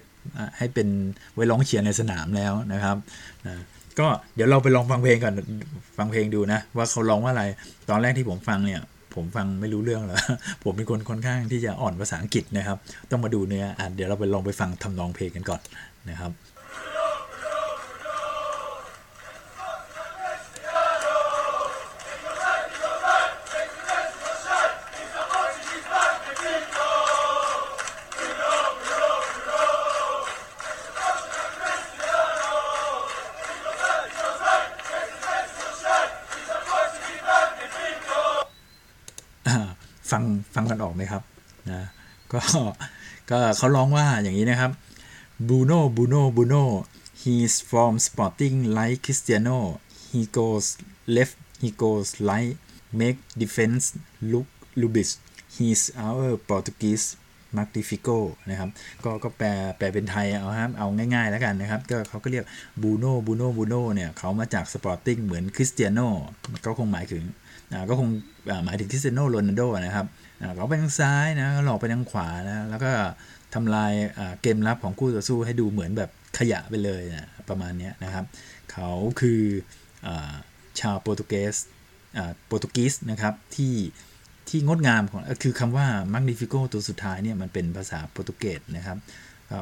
[0.57, 0.87] ให้เป็น
[1.33, 2.97] ไว้ร้องเชียร์ในสนามแล้วนะครับ
[3.45, 3.63] นะ
[3.99, 5.33] ก็เดี๋ยวเราไปลองฟังเพลงก่อน
[5.97, 7.43] ฟังเพลงดูนะ ว่าเขาร้องว่าอะไร
[7.89, 8.81] ตอนแรกที่ผมฟังเนี่ย
[9.15, 10.19] ผมฟังไม่รู้เรื่องหรอ
[10.63, 12.77] ผมเป็นคนค่อนข้างที่จะอ่อนภาษาอังกฤษนะครับ
[13.11, 15.61] ต้องมาดูเนื้ออะเดี๋ยวเราไปลองไปฟังทำนองเพลงกันก่อน
[16.09, 16.31] นะครับ
[42.33, 42.41] ก็
[43.29, 44.71] ก็เขาร้องว่าอย่างนี้นะครับ
[45.47, 46.63] Bruno Bruno Bruno
[47.21, 49.57] he's from Sporting like Cristiano
[50.09, 50.65] he goes
[51.15, 52.53] left he goes right
[52.99, 53.83] make defense
[54.31, 54.47] look
[54.81, 55.11] rubbish
[55.55, 57.07] he's our Portuguese
[57.57, 58.17] Magnifico
[58.49, 58.69] นะครับ
[59.03, 62.45] ก็ก็แปลแปลเป็นไทยเอาครับเอาง่ายๆแล้วกันนะครับ ก็เขาก็เรียก
[62.81, 66.07] บรูโน่บรูโน่บรูโน่เนี่ยเขามาจากสปอร์ติ้งเหมือนคริสเตียโน่
[66.65, 67.23] ก็คงหมายถึง
[67.89, 68.09] ก็คง
[68.65, 70.05] หมายถึงคริสเตียโนโรนัลโดนะครับ
[70.55, 72.91] เขาไปทางซ้ายนะหลอกไปทางขวานะแล้วก็
[73.53, 73.93] ทำลาย
[74.41, 78.25] เกมรับของคู่ต่อสู้ให้ดูเหมือนแบบขยะไปเลยนะประมาณนี้นะครับ
[78.71, 79.41] เขาคือ
[80.07, 80.09] อ
[80.79, 81.55] ชาวโปรตุเกส
[82.47, 83.75] โปรตุกีสนะครับที่
[84.49, 88.97] ที่งดงามของคือคำว่า magnifico ตัวสุดท้ายเนี่ยมันเป็นภาษาโปรตุเกสนะครับ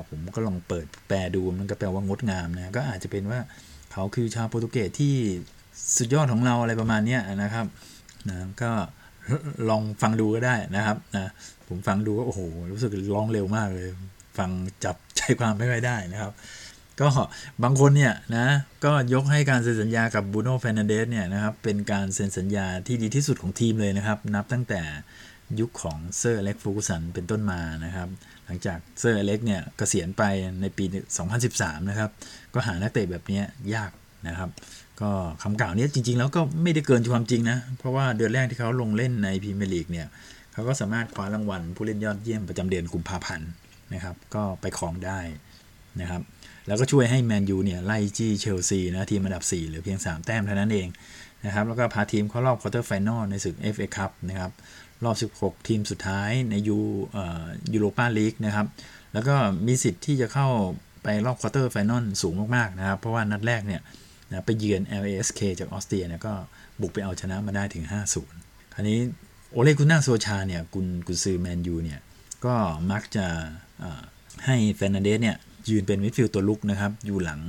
[0.09, 3.39] ผมก็ลองเปิดแปลดูมันก็แปลว่างดงามนะก็อาจจะเป็นว่า
[3.91, 5.13] เขาคือชาวโปรตุเกสที่
[5.97, 7.65] สุดยอดของเราอะไรประมาณนี้นะครับ
[8.29, 8.71] นะก็
[9.69, 11.31] ลองฟังดูก็ได้นะครับนะ
[11.67, 13.87] ผมฟังดูก็โอ้โห รู้สึกร้องเร็วมากเลย
[14.37, 14.49] ฟัง
[14.83, 16.33] จับใจความไม่ค่อยได้นะครับ
[17.01, 17.07] ก็
[17.63, 18.47] บางคนเนี่ยนะ
[18.85, 24.81] ก็ยกให้การเซ็นสัญญากับบูโน่เฟนันเดสเนี่ยนะครับเป็นการเซ็นสัญญาที่ดีที่สุดของทีมเลยนะครับ นับตั้งแต่
[25.59, 28.09] ยุคของเซอร์เล็กฟูกุสันเป็นต้นมานะครับ
[28.45, 30.23] หลังจากเซอร์เล็กเนี่ยกเกษียณไป
[30.61, 30.85] ในปี
[31.37, 32.11] 2013 นะครับ
[32.53, 33.41] ก็หานักเตะแบบนี้
[33.75, 33.91] ยาก
[34.27, 34.49] นะครับ
[35.01, 35.11] ก็
[35.43, 40.07] คำกล่าวนี้จริง ๆ แล้วก็ไม่ได้เกินความจริงนะ เพราะว่าเดือนแรกที่เขาลงเล่นในพรีเมียร์ลีกเนี่ย
[40.53, 43.49] เขาก็สามารถคว้ารางวัลผู้เล่นยอดเยี่ยมประจำเดือนกุมภาพันธ์
[43.93, 45.19] นะครับ ก็ไปครองได้
[46.01, 46.21] นะครับ
[46.67, 50.87] แล้วก็ช่วยให้แมนยูเนี่ยไล่จี้เชลซีนะทีมอันดับ4เหลือเพียง 3 แต้มเท่านั้นเอง
[51.45, 54.51] นะครับ แล้วก็พาทีมเข้ารอบ quarter final ในศึก FA Cup นะครับ
[55.03, 56.77] รอบ 16 ทีมสุดท้ายในยู
[57.73, 58.67] ยูโรปาลีกนะครับ
[59.13, 59.35] แล้วก็
[59.67, 60.47] มีสิทธิ์ที่จะเข้า
[61.03, 63.81] ไปรอบ quarter final สูงมากๆนะครับ เพราะว่านัดแรกเนี่ย
[64.29, 66.33] นะไปเยือน LASK จากออสเตรียเนี่ยก็
[66.81, 67.85] บุกไปเอาชนะมาได้ถึง
[68.29, 68.99] 5-0 คราวนี้
[69.51, 71.99] โอเลกุนนาร์ โซลชาเนี่ยกุนกุนซือแมนยูเนี่ย
[72.45, 72.55] ก็
[72.91, 73.25] มักจะ
[74.45, 75.35] ให้แฟร์นานเดสเนี่ย
[75.69, 77.41] ยืนเป็นมิดฟิลด์ตัวรุกนะครับ อยู่หลัง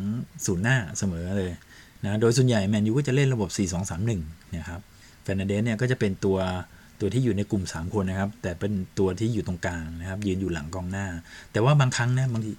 [0.47, 1.53] ศูนย์หน้าเสมอเลย
[2.05, 3.49] นะโดยส่วนใหญ่แมนยูก็จะเล่นระบบ
[3.97, 4.81] 4-2-3-1นะครับ
[5.23, 6.39] แฟร์นานเดสเนี่ยก็จะเป็นตัว
[7.01, 11.07] ตัวที่อยู่ในกลุ่ม 3 คนนะครับ แต่เป็นตัวที่อยู่ตรงกลางนะครับ ยืนอยู่หลังกองหน้า
[11.53, 12.53] แต่ว่าบางครั้งนะบางที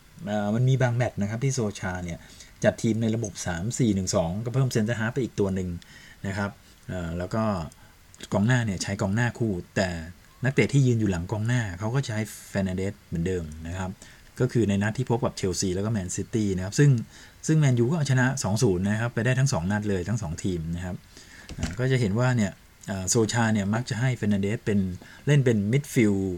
[0.55, 2.17] มันมีบางแมตช์นะครับที่โซลชาเนี่ย
[2.63, 5.69] จัดทีมในระบบ 3 4 1 2 ก็เพิ่มเซนเตอร์ฮาล์ฟไปอีกตัวหนึ่ง
[6.27, 6.51] นะครับ
[7.17, 7.43] แล้วก็
[8.33, 9.89] กองหน้าเนี่ยใช้กองหน้าคู่ แต่
[10.43, 12.17] นักเตะที่ยืนอยู่หลังกองหน้าเขาก็ใช้
[12.49, 13.89] แฟร์นานเดสเหมือนเดิมนะครับ
[14.39, 16.89] ก็คือในนัดที่พบกับเชลซีแล้วก็แมนซิตี้นะครับ ซึ่ง
[17.47, 20.95] ซึ่งแมนยูก็เอาชนะ 2-0 นะครับ ไปได้ทั้ง 2 นัดเลยทั้ง 2 ทีมนะครับ
[21.79, 22.51] ก็จะเห็นว่าเนี่ย
[23.09, 24.79] โซลชาเนี่ยมักจะให้แฟร์นานเดสเป็น
[25.27, 26.37] เล่นเป็นมิดฟิลด์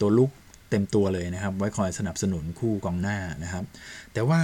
[0.00, 0.30] ตัวรุก
[0.70, 3.64] เต็มตัวเลยนะครับ ไว้คอยสนับสนุนคู่กองหน้านะครับ
[4.12, 4.40] แต่ว่า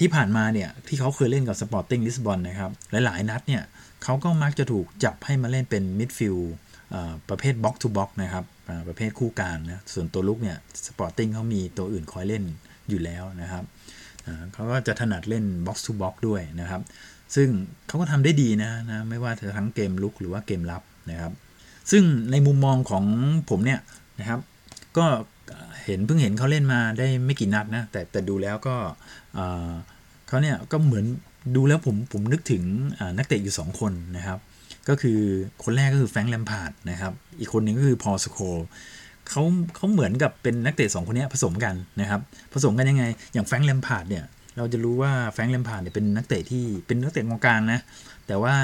[0.00, 3.62] ที่ผ่านมาเนี่ยที่เขาเคยเล่นกับสปอร์ติ้งลิสบอนนะครับ หลาย ๆ นัดเนี่ย
[4.04, 6.52] เขาก็มักจะถูกจับให้มาเล่นเป็นมิดฟิลด์
[7.28, 8.44] ประเภท box to box นะครับ
[8.88, 12.42] ประเภทคู่กลางนะส่วนตัวรุกเนี่ยสปอร์ติ้งเขามีตัวอื่นคอยเล่น
[12.88, 13.64] อยู่แล้วนะครับ
[14.52, 16.82] เขาก็จะถนัดเล่น box to box ด้วยนะครับ
[17.34, 17.48] ซึ่ง
[17.86, 21.32] เขาก็ทำได้ดีนะนะไม่ว่าจะทั้งเกมรุกหรือว่าเกมรับนะครับ
[21.90, 23.04] ซึ่งในมุมมองของ
[23.50, 23.80] ผมเนี่ย
[24.20, 24.40] นะครับ
[24.96, 25.06] ก็
[25.84, 28.76] เห็นเพิ่งเห็นเขาเล่นมาได้ไม่กี่นัดนะ แต่แต่ดูแล้วก็
[30.26, 31.04] เขาเนี่ยก็เหมือน
[31.56, 32.62] ดูแล้วผมผมนึกถึง
[33.18, 34.38] นักเตะอยู่ 2 คนนะครับ
[34.88, 35.20] ก็คือ
[35.64, 38.38] คนแรกก็คือแฟรงค์แลมพาร์ดนะครับ อีกคนหนึ่งก็คือพอสโค
[39.28, 39.42] เขา
[39.76, 42.20] เขาเหมือนกับเป็นนักเตะสองคนนี้ผสมกันนะครับ
[42.52, 44.24] ผสมกันยังไง อย่างแฟรงค์แลมพาร์ดเนี่ย
[44.56, 47.80] เราจะรู้ว่าแฟรงค์แลมพาร์ดเนี่ยเป็นนักเตะที่เป็นนักเตะกองกลางนะ
[48.26, 48.54] แต่ว่า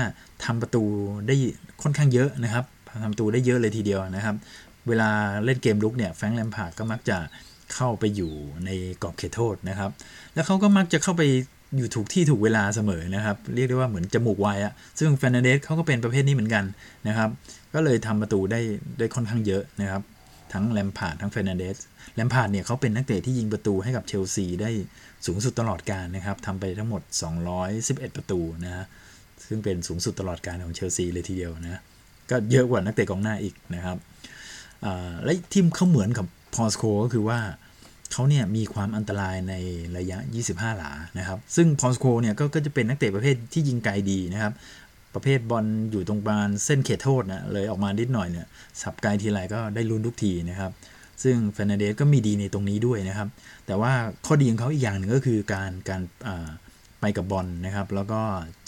[0.44, 0.82] ทำประตู
[1.26, 1.34] ได้
[1.82, 2.64] ค่อนข้างเยอะนะครับ
[3.02, 4.36] ทำประตูได้เยอะเลยทีเดียวนะครับ
[4.90, 5.10] เวลา
[5.44, 7.18] เล่นเกมรุกเนี่ยแฟรงค์แลมพาร์ดก็มักจะ
[7.74, 8.32] เข้าไปอยู่
[8.66, 8.70] ใน
[9.02, 9.90] กรอบเขตโทษนะครับ
[10.34, 11.22] แล้วเขาก็มักจะเข้าไป
[11.76, 16.64] อยู่ถูกที่ถูกเวลาเสมอนะครับ เรียกได้ว่าเหมือนจมูกไวอะซึ่งแฟร์นานเดสเขาก็เป็นประเภทนี้เหมือนกัน
[17.08, 17.30] นะครับ
[17.74, 18.60] ก็เลยทำประตูได้
[18.98, 20.02] ได้ค่อนข้างเยอะนะครับ
[20.52, 21.76] ทั้งแลมพาร์ดทั้งแฟร์นานเดส
[22.14, 24.70] แลมพาร์ดเนี่ยเขาเป็นนักเตะที่ยิงประตูให้กับเชลซีได้
[25.26, 27.02] สูงสุดตลอดกาลนะครับทำไปทั้งหมด
[27.58, 28.84] 211 ประตูนะฮะ
[29.46, 31.80] ซึ่งเป็นสูงสุดตลอดกาลของเชลซีเลยทีเดียวนะ
[32.30, 33.96] ก็เยอะกว่านักเตะกองหน้าอีกนะครับ
[35.24, 37.40] และที่เขาเหมือนกับพอสโคก็คือว่า
[38.12, 39.54] เขาเนี่ยมีความอันตรายใน
[39.96, 40.18] ระยะ
[40.50, 44.52] 25 หลานะครับ ซึ่งพอสโคเนี่ยก็จะเป็นนักเตะประเภทที่ยิงไกลดีนะครับ
[45.14, 48.46] ประเภทบอลอยู่ตรงประมาณเส้นเขตโทษนะเลยออกมานิดหน่อยเนี่ย
[48.80, 50.72] สับไกลทีไรก็ได้ลุ้นทุกทีนะครับ
[51.22, 53.28] ซึ่งแฟร์นานเดสก็มีดีในตรงนี้ด้วยนะครับ
[53.66, 53.92] แต่ว่า
[54.26, 56.02] ข้อดีของเขาอีกอย่างหนึ่งก็คือการการ
[57.00, 58.20] ไปกับบอลนะครับ แล้วก็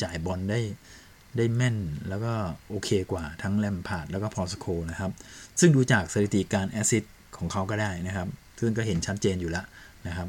[0.03, 0.61] จ่ายบอลได้
[1.37, 1.77] ได้แม่น
[2.09, 2.33] แล้วก็
[2.71, 5.11] โอเคกว่าทั้งแลมพาร์ดแล้วก็พอสโคนะครับ
[5.61, 7.05] ซึ่งดูจากสถิติการ assist
[7.37, 8.29] ของเขาก็ได้นะครับ
[8.61, 9.65] ซึ่งก็เห็นชัดเจนอยู่แล้ว
[10.07, 10.29] นะครับ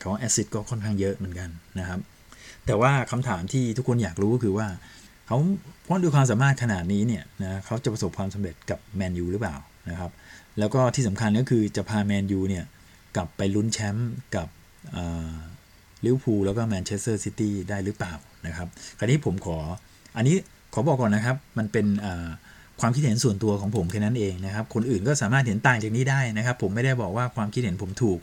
[0.00, 2.00] เขา assist ก็ค่อนข้างเยอะเหมือนกันนะครับ
[2.66, 4.66] แต่ว่าคำถามที่ทุกคนอยากรู้ก็คือว่า
[5.26, 5.38] เขา
[5.82, 9.56] เพราะด้วยความสามารถขนาดนี้เนี่ยนะเขาจะประสบความสำเร็จกับแมนยูหรือเปล่า
[9.90, 10.10] นะครับ
[10.58, 12.64] แล้วก็ที่สำคัญก็คือจะพาแมนยูเนี่ย
[13.16, 14.48] กลับไปลุ้นแชมป์กับ
[16.04, 18.14] ลิเวอร์พูลแล้วก็แมนเชสเตอร์ซิตี้ได้หรือเปล่า
[18.46, 19.58] นะครับ คราวนี้ผมขอ
[20.16, 20.36] อันนี้
[20.72, 21.86] ขอบอกก่อนนะครับ มันเป็น
[22.80, 28.18] ความคิดเห็นส่วนตัวของผมแค่นั้นเองนะครับ คนอื่นก็สามารถเห็นต่างจากนี้ได้นะครับ ผมไม่ได้บอกว่าความคิดเห็นผมถูก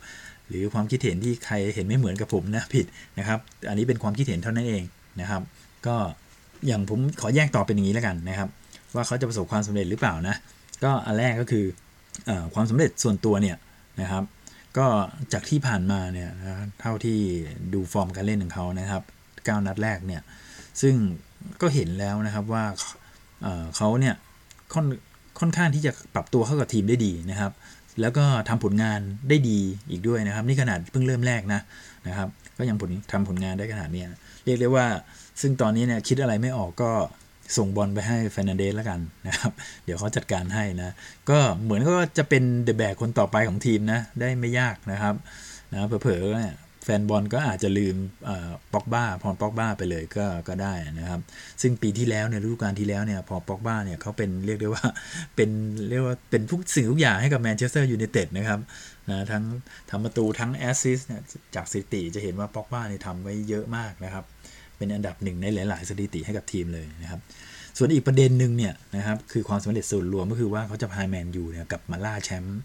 [0.50, 2.86] หรือความคิดเห็นที่ใครเห็นไม่เหมือนกับผมนะผิด
[3.20, 4.84] นะครับ อันนี้เป็นความคิดเห็นเท่านั้นเอง
[5.22, 5.42] นะครับ
[5.88, 5.96] ก็
[6.68, 8.50] อย่างผมขอแยกต่อเป็นอย่างนี้แล้วกันนะครับ
[8.96, 10.36] ว่าเขาจะประสบความสำเร็จหรือเปล่านะ
[10.84, 11.66] ก็อันแรกก็คือ
[12.30, 13.58] อความสำเร็จส่วนตัวเนี่ย
[14.02, 14.24] นะครับ
[14.78, 14.88] ก็
[15.34, 16.30] จากที่ผ่านมาเนี่ย
[16.82, 17.18] เท่าที่
[17.74, 19.04] ดูฟอร์มการเล่นของเขานะครับ
[19.36, 20.22] 9นัดแรกเนี่ย
[20.82, 20.96] ซึ่ง
[21.62, 22.64] ก็เห็นแล้วนะครับว่า
[23.78, 24.16] เขาเนี่ย
[24.74, 24.86] ค่อน
[25.40, 27.52] ค่อนข้างที่จะปรับตัวเข้ากับทีมได้ดีนะครับ
[28.02, 29.60] แล้วก็ทำผลงานได้ดี
[29.92, 31.62] อีกด้วยนะครับ นี่ขนาดเพิ่งเริ่มแรกนะ
[32.08, 34.04] นะครับ ก็ยังผลทำผลงานได้ขนาดนี้
[34.46, 34.86] เรียกได้ว่า
[35.42, 36.92] ซึ่งตอนนี้เนี่ยคิดอะไรไม่ออกก็
[37.58, 39.52] ส่งบอลไปให้แฟร์นานเดสแล้วกันนะครับ
[39.86, 40.94] เดี๋ยวเขาจัดการให้นะ
[41.30, 45.16] ก็เหมือนก็จะเป็น the แบกคนต่อไปของทีมนะ ได้ไม่ยากนะครับ
[45.72, 47.96] นะเผลอๆเนี่ย แฟนบอลก็อาจจะลืม
[48.74, 51.20] ป็อกบาพอล ป็อกบาไปเลยก็ก็ได้นะครับ
[51.62, 54.86] ซึ่งปีที่แล้วเนี่ยฤดูกาลที่แล้วเนี่ยพอล ป็อกบาเนี่ยเขาเป็นเรียกได้ว่า
[55.36, 55.50] เป็น
[55.90, 58.60] เรียกว่าเป็นทุกสิ่งทุกอย่างให้กับแมนเชสเตอร์ยูไนเต็ดนะครับ
[59.10, 59.44] นะทั้ง
[59.90, 61.22] ทำประตูทั้งแอสซิสเนี่ย
[61.56, 64.24] จากสถิติจะเห็นว่าป็อกบาเนี่ยทำไว้เยอะมากนะครับ
[64.78, 67.20] เป็นอันดับหนึ่งในหลาย ๆ สถิติให้กับทีมเลยนะครับ
[67.78, 72.60] ส่วนอีกประเด็นหนึ่งเนี่ยนะครับคือความสำเร็จส่วนรวมก็คือว่าเขาจะพาแมนยูเนี่ยกลับมาล่าแชมป์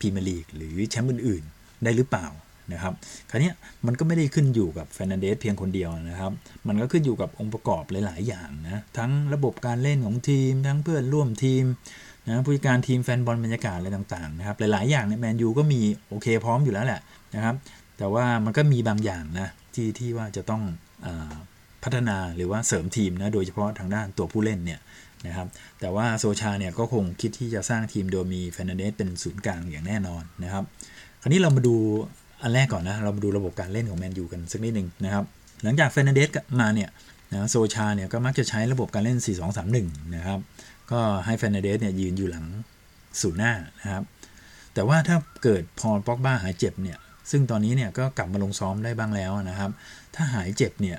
[0.00, 2.26] พรีเมียร์ลีกหรือแชมป์อื่น ๆ ได้หรือเปล่า
[2.72, 2.92] นะครับ
[3.30, 3.50] คราวนี้
[3.86, 6.32] มันก็ไม่ได้ขึ้นอยู่กับแฟร์นานเดสเพียงคนเดียวนะครับ
[6.68, 11.64] มันก็ขึ้นอยู่กับองค์ประกอบหลาย ๆ อย่างนะ ทั้งระบบการเล่นของทีม ทั้งเพื่อนร่วมทีม
[12.26, 17.00] นะผู้จัดการทีมแฟนบอลบรรยากาศอะไรต่าง ๆ นะครับ หลาย ๆ อย่างเนี่ยแมนยูก็มีโอเคพร้อมอยู่แล้วแหละ
[17.34, 17.54] นะครับ
[17.98, 20.62] แต่ว่ามันก็มีบางอย่างนะที่ที่ว่าจะต้อง
[21.06, 21.08] อ
[21.84, 24.80] พัฒนาหรือว่าเสริมทีมนะโดยเฉพาะทางด้านตัวผู้เล่นเนี่ย
[25.26, 25.48] นะครับ
[25.80, 30.64] แต่ว่าโซลชาเนี่ยก็คงคิดที่จะสร้างทีมโดยมีแฟร์นานเดสเป็นศูนย์กลางอย่างแน่นอนนะครับ
[31.20, 31.76] คราวนี้เรามาดู
[32.42, 35.24] อันแรกก่อนนะ เรามาดูระบบการเล่นของแมนยูกันสักนิดหนึ่งนะครับ
[35.62, 36.90] หลังจากแฟร์นานเดสมาเนี่ย
[37.32, 39.18] นะโซลชาเนี่ยก็มักจะใช้ระบบการเล่น
[39.66, 40.38] 4-2-3-1 นะครับ
[40.90, 42.46] ก็ให้แฟร์นานเดสเนี่ยยืนอยู่หลัง
[43.20, 44.02] ศูนย์หน้านะครับ
[44.74, 46.98] แต่ว่าถ้าเกิดพอล ป็อกบาหายเจ็บเนี่ย
[47.30, 49.70] ซึ่งตอนนี้เนี่ยก็กลับมาลงซ้อมได้บ้างแล้วนะครับ
[50.14, 50.98] ถ้าหายเจ็บเนี่ย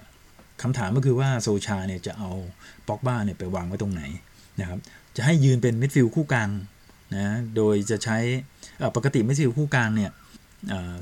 [0.62, 2.32] คำถามก็คือว่าโซลชาเนี่ยจะเอา
[2.88, 4.02] ป็อกบาเนี่ยไปวางไว้ตรงไหน
[4.60, 4.80] นะครับ
[5.16, 6.50] จะให้ยืนเป็นมิดฟิลด์คู่กลาง
[7.16, 7.26] นะ
[7.56, 8.18] โดยจะใช้
[8.96, 10.12] ปกติมิดฟิลด์คู่กลางเนี่ย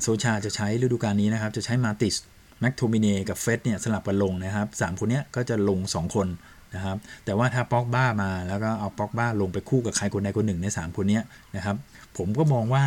[0.02, 2.14] โซลชาจะใช้ฤดูกาลนี้นะครับ จะใช้มาติช
[2.60, 6.28] แม็กโทมิเนย์กับเฟร็ดเนี่ยสลับกันลงนะครับสามคนนี้ก็จะลง 2 คน
[6.74, 11.20] นะครับ แต่ว่าถ้าป็อกบ้ามาแล้วก็เอาป็อกบ้าลงไปคู่กับใครคนใดคนหนึ่งใน 3 คนนี้
[11.56, 11.76] นะครับ
[12.16, 12.82] ผมก็มองว่า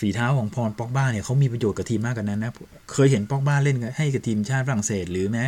[0.00, 2.52] ฝีเท้าของพอลป็อกบ้าเนี่ยเขามีประโยชน์กับทีมมากกว่านั้นนะ
[2.92, 5.44] เคยเห็นป็อกบ้าเล่นให้กับทีมชาติฝรั่งเศส หรือแม้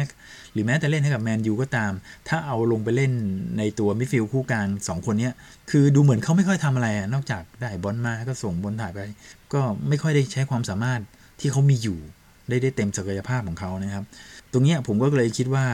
[0.53, 1.93] หรือแม้แต่เล่นให้กับแมนยูก็ตาม
[2.29, 3.13] ถ้าเอาลงไปเล่น
[3.59, 5.31] ในตัวมิดฟิลด์คู่กลาง2คนนี้
[5.71, 9.01] คือดูเหมือนเขาไม่ค่อยทำอะไรนอกจากได้บอลมาก็ส่งบอลถ่ายไป
[9.53, 11.01] ก็ไม่ค่อยได้ใช้ความสามารถ
[11.41, 11.99] ที่เขามีอยู่
[12.49, 14.05] ได้ได้เต็มศักยภาพของเขานะครับ
[14.53, 15.67] ตรงนี้ผมก็เลยคิดว่า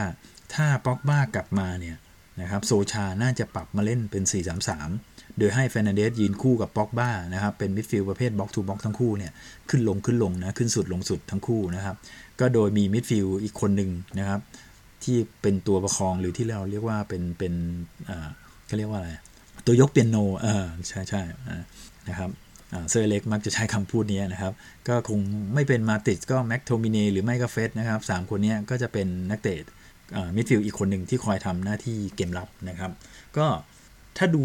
[0.53, 1.97] ถ้าป็อกบ้ากลับมาเนี่ย
[2.41, 9.31] นะครับโซชาน่าจะปรับมาเล่นเป็น 4-3-3 โดยให้เฟร์นานเดสยืนคู่กับป็อกบ้านะครับ เป็นมิดฟิลด์ประเภท box to box ทั้งคู่เนี่ย
[9.69, 11.95] ขึ้นลงขึ้นลงนะ ขึ้นสุดลงสุดทั้งคู่นะครับ
[12.39, 14.39] ก็โดยมีมิดฟิลด์อีกคนหนึ่งนะครับ
[15.03, 17.53] ที่เป็นตัวประคองหรือที่เราเรียกว่าเป็นเป็น
[18.09, 18.27] อ่า
[18.65, 19.11] เขาเรียกว่าอะไร
[19.65, 21.21] ตัวยกเปียโนเออใช่ใช่
[22.09, 22.29] นะครับ
[22.89, 24.53] เซอร์อเล็กซ์มักจะใช้คำพูดนี้นะครับ
[24.87, 25.19] ก็คง
[25.53, 29.57] ไม่เป็นมาติชก็แม็กโทมิเนย์หรือไม่ก็เฟร็ดนะครับสามคนนี้ก็จะเป็นนักเตะ
[30.35, 32.91] มิดฟิลด์อีกคนหนึ่งที่คอยทำหน้าที่เกมรับนะครับ
[33.37, 33.45] ก็
[34.17, 34.41] ถ้าดู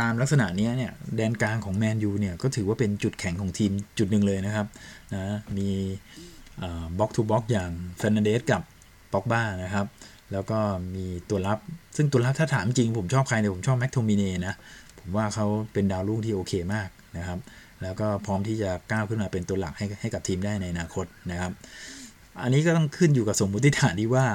[0.00, 4.66] ตามลักษณะนี้เนี่ยแดนกลางของแมนยูเนี่ยก็ถือว่าเป็นจุดแข็งของทีมจุดหนึ่งเลยนะครับ
[5.14, 5.68] นะมี
[6.98, 8.62] box to box อย่างเฟร์นานเดสกับ
[9.12, 9.86] ป็อกบ้านะครับ
[10.32, 10.58] แล้วก็
[10.94, 11.58] มีตัวรับ
[11.96, 14.54] ซึ่งตัวรับถ้าถามจริงผมชอบใครเนี่ยผมชอบแม็กโทมิเน่นะ
[15.00, 17.38] ผมว่าเขาเป็นดาวรุ่งที่โอเคมากนะครับ
[17.82, 21.52] แล้วก็พร้อมที่จะก้าวขึ้นมาเป็นตัวหลักให้ให้กับทีมได้ในอนาคตนะครับ
[22.42, 24.26] อันนี้ก็ต้องขึ้นอยู่กับสมมติฐานที่ว่า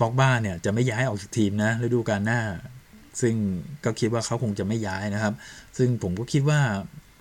[0.00, 2.40] ป็อกบ้าเนี่ยจะไม่ย้ายออกจากทีมนะฤดูกาลหน้า
[3.20, 3.34] ซึ่ง
[3.84, 5.34] ก็คิดว่าเขาคงจะไม่ย้ายนะครับ
[5.78, 6.60] ซึ่งผมก็คิดว่า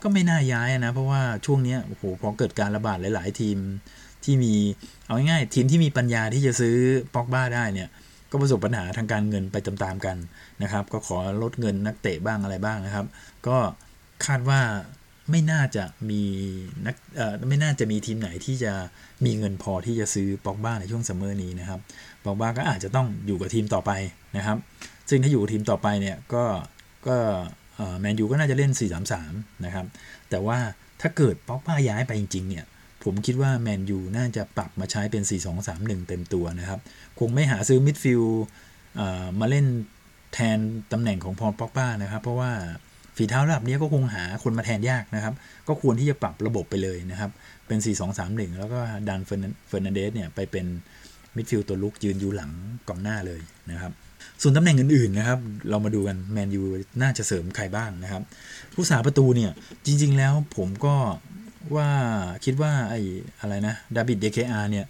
[0.03, 3.57] ก็ไม่น่าย้ายนะ เพราะว่าช่วงนี้โอ้โหพอเกิดการระบาดหลาย ๆ ทีม
[4.23, 4.53] ที่มี
[5.05, 6.75] เอาง่ายๆทีมที่มีปัญญาที่จะซื้อ
[7.15, 7.89] ป็อกบ้าได้เนี่ย
[8.31, 10.17] ก็ประสบปัญหาทางการเงินไปตามๆกัน
[10.63, 13.05] นะครับ ก็ขอลดเงินนักเตะบ้างอะไรบ้างนะครับ
[13.47, 13.57] ก็
[14.25, 14.61] คาดว่า
[15.31, 16.21] ไม่น่าจะมี
[16.85, 18.73] นักเอ่อไม่น่าจะมีทีมไหนที่จะ
[19.25, 21.79] มีเงินพอที่จะซื้อป็อกบ้าในช่วงซัมเมอร์นี้นะครับ
[22.25, 23.91] ป็อกบ้าก็อาจจะต้องอยู่กับทีมต่อไป
[24.37, 24.57] นะครับ
[25.09, 26.43] ซึ่งถ้าอยู่ทีมต่อไปเนี่ยก็
[27.07, 27.17] ก็
[27.99, 28.71] แมนยูก็น่าจะเล่น
[29.17, 29.85] 4-3-3 นะครับ
[30.29, 30.57] แต่ว่า
[31.01, 32.65] ถ้าเกิดป็อกบ้าย้ายไปจริงๆเนี่ย
[33.03, 35.23] ผมคิดว่าแมนยูน่าจะปรับมาใช้เป็น
[35.65, 36.79] 4-2-3-1 เต็มตัวนะครับ
[37.19, 38.23] คงไม่หาซื้อมิดฟิลด์
[39.39, 39.65] มาเล่น
[40.33, 40.57] แทน
[40.91, 42.51] ตำแหน่งของพอลป็อกบ้านะครับ เพราะว่า
[43.17, 45.33] ฝีเท้าระดับนี้ก็คงหาคนมาแทนยากนะครับ
[45.67, 47.31] ก็ควรที่จะปรับระบบไปเลยนะครับ
[47.67, 47.79] เป็น
[48.19, 49.35] 4-2-3-1 แล้วก็ดันเฟ
[49.77, 50.65] ร์นานเดสเนี่ยไปเป็น
[51.35, 52.51] มิดฟิลด์ตัวรุกยืนอยู่หลัง
[52.87, 53.91] กองหน้าเลยนะครับ
[54.43, 56.61] ส่วนตำแหน่งอื่นๆนะครับ เรามาดูกันแมนยู
[57.01, 58.21] น่าจะเสริมใครบ้างนะครับ
[58.73, 59.51] ผู้รักษาประตูเนี่ย
[59.85, 60.95] จริง ๆ แล้วผมก็
[61.75, 61.89] ว่า
[62.45, 63.01] คิดว่าไอ้
[63.39, 64.85] อะไรนะดาบิดเดเคอาเนี่ย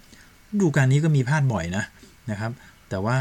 [0.60, 1.84] ฤดูกาลนี้ก็มีพลาดบ่อยนะ
[2.30, 2.52] นะครับ
[2.90, 3.18] แต่ว่า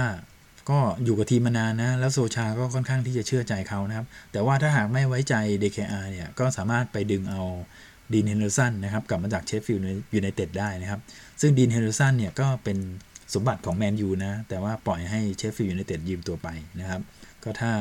[0.70, 7.42] ก็อยู่กับทีมมานานนะ แล้วโซชาก็ค่อนข้างที่จะเชื่อใจเขานะครับ แต่ว่าถ้าหากไม่ไว้ใจ เดเคอา เนี่ย ก็สามารถไปดึงเอา
[8.14, 11.00] ดีนเฮนเดอร์สันนะครับ กลับมาจากเชฟฟิลด์อยู่ในเต็ดได้นะครับ
[11.42, 12.78] ซึ่งดีนเฮนเดอร์สันเนี่ยก็เป็น
[13.36, 16.48] สมบัติของแมนยูนะ แต่ว่าปล่อยให้เชฟฟิลด์อยู่ในเต็ดยืมตัวไป
[16.80, 17.02] นะครับ
[17.44, 17.72] ก็ถ้า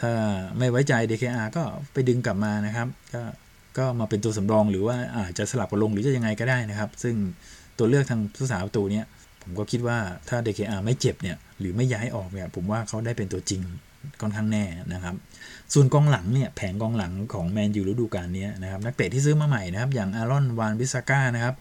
[0.00, 0.10] ถ้า
[0.58, 3.22] ไม่ไว้ใจ DKR ก็ไปดึงกลับมานะครับ ก็
[3.78, 7.14] ก็มาเป็นตัวสำรองหรือว่าอาจจะสลับกันลงหรือจะยังไงก็ได้นะครับ ซึ่ง
[7.78, 9.06] ตัวเลือกทางผู้สาประตูเนี้ย
[9.42, 13.62] ผมก็คิดว่าถ้า DKR ไม่เจ็บเนี่ยหรือไม่ย้ายออกเนี่ยผมว่าเขาได้เป็นตัวจริง
[14.20, 15.14] ค่อนข้างแน่นะครับ
[15.74, 21.54] ส่วนกองหลังเนี่ยแผงกองหลังของแมนยูฤดูกาลนี้นะครับนักเตะที่ซื้อมาใหม่นะครับ อย่างอารอนวานบิสก้านะครับ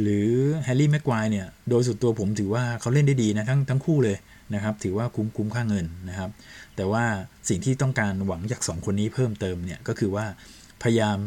[0.00, 0.28] หรือ
[0.64, 4.16] แฮร์รี่แม็กไกวร์เนี่ยโดยส่วนตัวผมถือว่าเขาเล่นได้ดีนะทั้งทั้งคู่เลย
[4.54, 6.30] นะครับถือว่าคุ้มคุ้มค่าเงินนะครับ
[6.76, 7.04] แต่ว่า
[7.48, 10.26] สิ่งที่ต้องการหวังจาก 2 คนนี้เพิ่มเติมเนี่ยก็คือว่า
[10.82, 11.18] พยายาม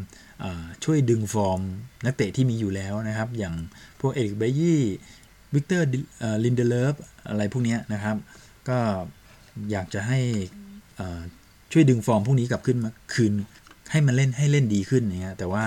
[0.83, 1.61] ช่วยดึงฟอร์ม
[2.05, 3.55] นักเตะที่มีอยู่แล้วนะครับ อย่าง
[4.01, 4.81] พวกเอริกไบยี่
[5.53, 5.87] วิกเตอร์
[6.45, 6.95] ลินเดเลิฟ
[7.29, 8.17] อะไรพวกนี้นะครับ
[8.69, 8.77] ก็
[9.71, 10.19] อยากจะให้
[11.71, 13.33] ช่วยดึงฟอร์มพวกนี้กลับขึ้นมาคืน
[13.91, 15.65] ให้มันเล่นให้เล่นดีขึ้นเนี่ยแต่ว่า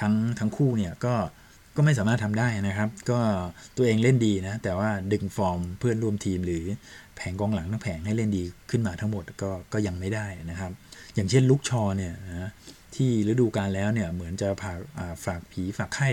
[0.00, 1.14] ทั้งทั้งคู่เนี่ยก็
[1.76, 3.18] ก็ไม่สามารถทำได้นะครับ ก็
[3.76, 6.64] ตัวเองเล่นดีนะ แต่ว่าดึงฟอร์มเพื่อนร่วมทีมหรือ
[7.16, 10.72] แผงกองหลังทั้งแผงให้เล่นดีขึ้นมาทั้งหมดก็ก็ยังไม่ได้นะครับ
[11.14, 12.50] อย่างเช่นลุกชอเนี่ยนะ
[12.96, 14.72] ที่ฤดูกาลแล้วเนี่ยเหมือนจะฝา
[15.24, 16.08] ฝากผีฝากไข้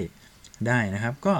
[0.68, 1.36] ได้นะครับ ก็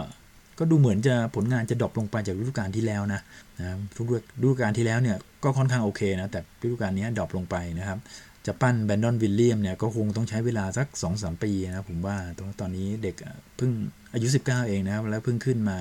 [0.60, 3.22] ก็ดูเหมือนจะผลงานจะดรอปลงไปจากฤดูกาลที่แล้วนะ
[3.60, 3.68] นะ
[4.02, 4.04] ฤ
[4.44, 8.00] ดูกาลที่แล้วเนี่ยก็ค่อนข้างโอเคนะแต่ฤดูกาลนี้ drop ลงไปนะครับ
[8.48, 13.16] จะปั้นแบรนดอนวิลเลียมส์เนี่ยก็คงต้องใช้เวลาสัก 2-3 ปีนะผมว่าตอนตอนนี้เด็ก
[13.58, 13.72] เพิ่ง
[14.14, 15.78] อายุ 19 เองนะครับ แล้วเพิ่งขึ้นมา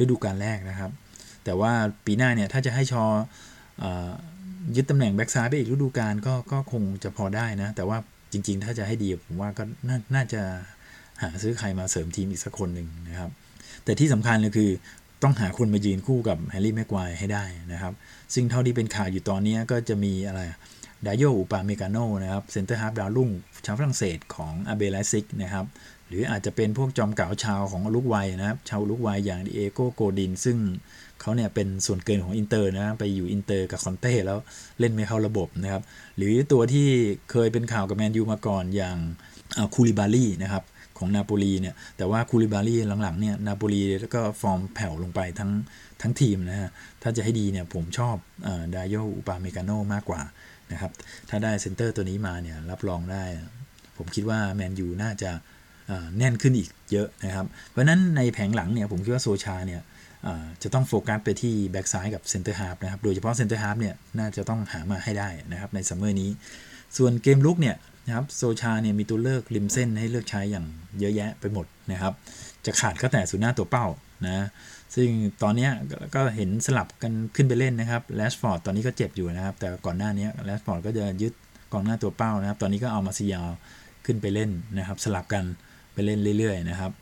[0.00, 0.90] ฤดูกาลแรกนะครับ
[1.44, 1.72] แต่ว่า
[2.06, 3.04] ปีหน้าเนี่ยถ้าจะให้ชอ
[3.82, 3.84] ว์
[4.76, 7.98] ยึดตำแหน่งแบ็กซ้ายไปอีกฤดูกาลก็ก็คงจะพอได้นะ แต่ว่า
[8.32, 10.42] จริง ๆ ถ้าจะให้ดีผมว่าก็น่าจะ
[11.22, 13.30] หาซื้อใครมาเสริมทีมอีกสักคนหนึ่งนะครับ
[13.84, 14.70] แต่ที่สำคัญเลยคือ
[15.22, 17.92] ต้องหาคนมายืนคู่กับแฮร์รี่แม็กไกวร์ให้ได้นะครับ
[18.34, 20.40] ซึ่งเท่าที่เป็นข่าวอยู่ตอนนี้ก็จะมีอะไร
[21.06, 23.30] ดายโยอุปาเมกาโนนะครับเซนเตอร์ฮาล์ฟดาวรุ่ง
[23.64, 25.66] ชาวฝรั่งเศสของอาร์เบไลป์ซิกนะครับ
[26.08, 30.58] หรืออาจจะเป็นพวกจอมเก๋าชาวของอุรุกวัยนะครับชาวอุรุกวัยอย่างดิเอโกโกดิน ซึ่ง
[31.20, 34.38] เขาเนี่ยเป็นส่วนเกินของอินเตอร์นะไปอยู่อินเตอร์กับคอนเต้แล้ว
[34.80, 35.82] เล่นไม่เข้าระบบนะครับ
[36.16, 36.88] หรือตัวที่
[37.30, 38.96] เคยเป็นข่าวกับแมนยูมาก่อนอย่าง
[39.74, 40.64] คูลิบาลีนะครับ
[40.98, 45.50] ของนาโปลีเนี่ยแต่ว่าคูลิบาลีหลังๆเนี่ยนาโปลีแล้วก็ฟอร์มแผ่วลงไปทั้ง
[46.02, 46.70] ทั้งทีมนะฮะ
[47.02, 48.16] ถ้าจะให้ดีเนี่ยผมชอบ
[48.74, 50.20] ดายโยอุปาเมกาโนมากกว่า
[50.72, 50.92] นะครับ
[51.28, 53.24] ถ้าได้เซนเตอร์ตัวนี้มาเนี่ยรับรองได้
[53.96, 55.30] ผมคิดว่าแมนยูน่าจะ
[56.18, 59.80] แน่นขึ้นอีกเยอะนะครับ เพราะนั้นในแผงหลังเนี่ยผมคิดว่าโซชาเนี่ย
[60.62, 66.30] จะต้องโฟกัสไปที่แบ็กซ้ายกับเซนเตอร์ฮาล์ฟนะครับ โดยเฉพาะเซนเตอร์ฮาล์ฟเนี่ยน่าจะต้องหามาให้ได้นะครับในซัมเมอร์นี้
[66.96, 70.66] ส่วนเกมรุกเนี่ยนะครับโซชาเนี่ยมีตัวเลือกริมเส้นให้เลือกใช้อย่าง
[71.00, 72.12] เยอะแยะไปหมดนะครับ
[72.66, 73.86] จะขาดก็แต่ศูนย์หน้าตัวเป้า
[74.26, 74.46] นะ
[74.96, 75.08] ซึ่ง
[75.42, 75.68] ตอนนี้
[76.14, 81.32] ก็เห็นสลับกันขึ้นไปเล่นนะครับแรชฟอร์ดตอนนี้ก็เจ็บอยู่นะครับ แต่ก่อนหน้านี้แรชฟอร์ดก็จะยึด
[81.72, 83.48] กองหน้าตัวเป้านะครับ ตอนนี้ก็เอามาร์กซิยาล
[84.06, 85.44] ขึ้นไปเล่นนะครับ สลับกัน
[85.94, 86.92] ไปเล่นเรื่อยๆนะครับ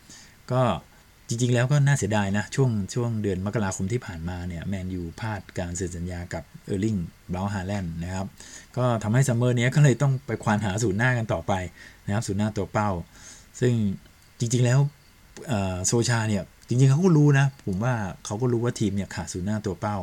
[0.52, 0.62] ก็
[1.28, 6.96] จริงๆ แล้วก็น่าเสียดายนะ ช่วงช่วงเดือนมกราคมที่ผ่านมาเนี่ยแมนยูพลาดการเซ็นสัญญากับเออร์ลิง
[7.32, 8.26] บราวฮาแลนด์นะครับ
[8.76, 11.52] ก็ทำให้ซัมเมอร์นี้ก็เลยต้องไปควานหาศูนย์หน้ากันต่อไป
[12.06, 12.90] นะครับศูนย์หน้าตัวเป้า
[13.60, 13.72] ซึ่ง
[14.38, 14.78] จริงๆแล้ว
[15.86, 19.96] โซชาเนี่ย จริงๆเขาก็รู้นะ ผมว่าเขาก็รู้ว่าทีมเนี่ยขาดศูนย์หน้าตัวเป้า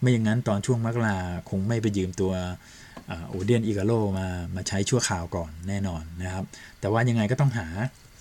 [0.00, 1.16] ไม่อย่างนั้นตอนช่วงมกรา
[1.50, 2.32] คงไม่ไปยืมตัว
[3.28, 6.44] โอเดียนอีกาโลมามาใช้ชั่วคราวก่อนแน่นอนนะครับ
[6.80, 7.66] แต่ว่ายังไงก็ต้องหา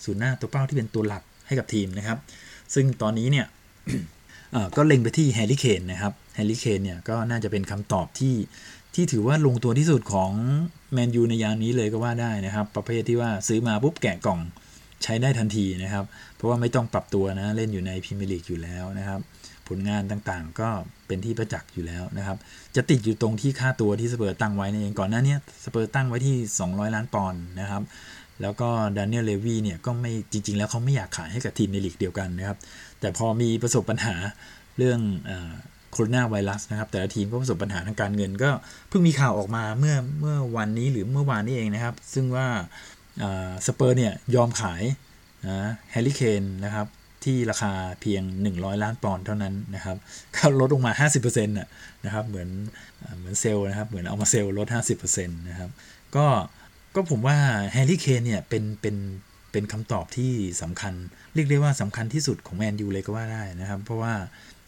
[0.04, 2.18] ศูนย์หน้าตัวเป้าที่เป็นตัวหลักให้กับทีมนะครับ
[2.74, 3.48] ซึ่งตอนนี้เนี่ย
[4.76, 8.36] ก็เล็งไปที่แฮร์รี่เคนนะครับแฮร์รี่เคนเนี่ยก็น่าจะเป็นคำตอบที่
[8.96, 10.32] ที่ถือว่าลงตัวที่สุดของ
[10.94, 14.40] แมนยูในยามนี้เลยก็ว่าได้นะครับ ประเภทที่ว่าซื้อมาปุ๊บแกะกล่อง
[15.04, 19.20] ใช้ได้ทันทีนะครับ เพราะว่าไม่ต้องปรับตัวนะเล่นอยู่ในพรีเมียร์ลีกอยู่แล้วนะครับ
[19.68, 20.70] ผลงานต่างๆ ก็
[21.08, 22.38] เป็นที่ประจักษ์อยู่แล้วนะครับ
[22.76, 26.36] จะติดอยู่ตรงที่ค่าตัวที่สเปอร์สตั้งไว้นั่นเองก่อนหน้านี้สเปอร์สตั้งไว้ที่
[26.66, 27.84] 200 ล้านปอนด์นะครับ
[28.42, 32.58] แล้วก็ดานิเอลเลวีเนี่ยก็ไม่จริง ๆ แล้วเขาไม่อยากขายให้กับทีมในลีกเดียวกันนะครับ
[33.00, 34.16] แต่พอมีประสบปัญหา
[34.78, 35.00] เรื่อง
[35.92, 38.50] โคโรนาไวรัสนะครับ แต่ละทีมก็ประสบปัญหาทางการเงิน ก็
[38.90, 42.48] เพิ่งมีข่าวออกมาเมื่อเมื่อวันนี้หรือเมื่อวานนี้เองนะครับ ซึ่งว่า
[43.68, 44.84] สเปอร์เนี่ยยอมขาย
[45.48, 46.88] นะแฮร์รี่เคนนะครับ
[47.24, 49.98] ที่ราคาเพียง 100 ล้านปอนด์เท่านั้นนะครับ
[50.36, 52.50] ก็ลดลงมา 50%นะครับเหมือน
[53.18, 55.70] เหมือนเซลล์นะครับเหมือนเอามาเซลล์ลด 50%นะครับ
[56.16, 56.26] ก็
[56.96, 57.38] ก็ผมว่า
[57.74, 58.96] แฮร์รี่เคนเนี่ยเป็นเป็น
[59.52, 60.32] เป็นคำตอบที่
[60.62, 60.94] สำคัญ
[61.34, 64.14] เรียกได้ว่าสำคัญที่สุดของแมนยูเลยก็ว่าได้นะครับ เพราะว่า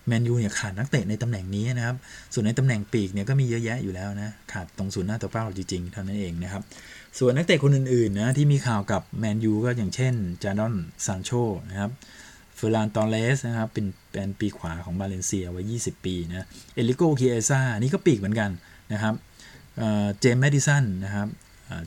[0.08, 1.96] แมนยูเนี่ยขาดนักเตะในตำแหน่งนี้นะครับ
[2.34, 6.64] ส่วนในตำแหน่งปีกเนี่ยก็มีเยอะแยะอยู่แล้วนะ ขาดตรงศูนย์หน้าตัวเป้าจริงๆเท่านั้นเองนะครับ
[7.20, 10.74] ส่วนนักเตะคนอื่นๆนะที่มีข่าวกับแมนยูก็อย่างเช่นจาร์ดอน
[11.06, 11.32] ซานโช
[11.70, 11.92] นะครับ
[12.56, 18.50] เฟร์รานตอร์เรสนะครับเป็นเป็นปีกขวาของบาเลนเซียวัย 20 ปีนะเฟเดริโกเคียซ่านี่ก็ปีกเหมือนกัน
[18.94, 19.14] นะครับ
[20.20, 21.28] เจมส์แมดิสันนะครับ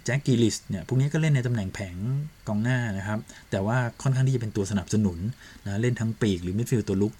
[0.04, 1.96] แจ็คกรีลิชเนี่ยพวกนี้ก็เล่นในตำแหน่งแผง
[2.48, 3.18] กองหน้านะครับ
[3.50, 5.18] แต่ว่าค่อนข้างที่จะเป็นตัวสนับสนุน
[5.64, 7.14] นะเล่นทั้งปีกหรือมิดฟิลด์ตัวรุก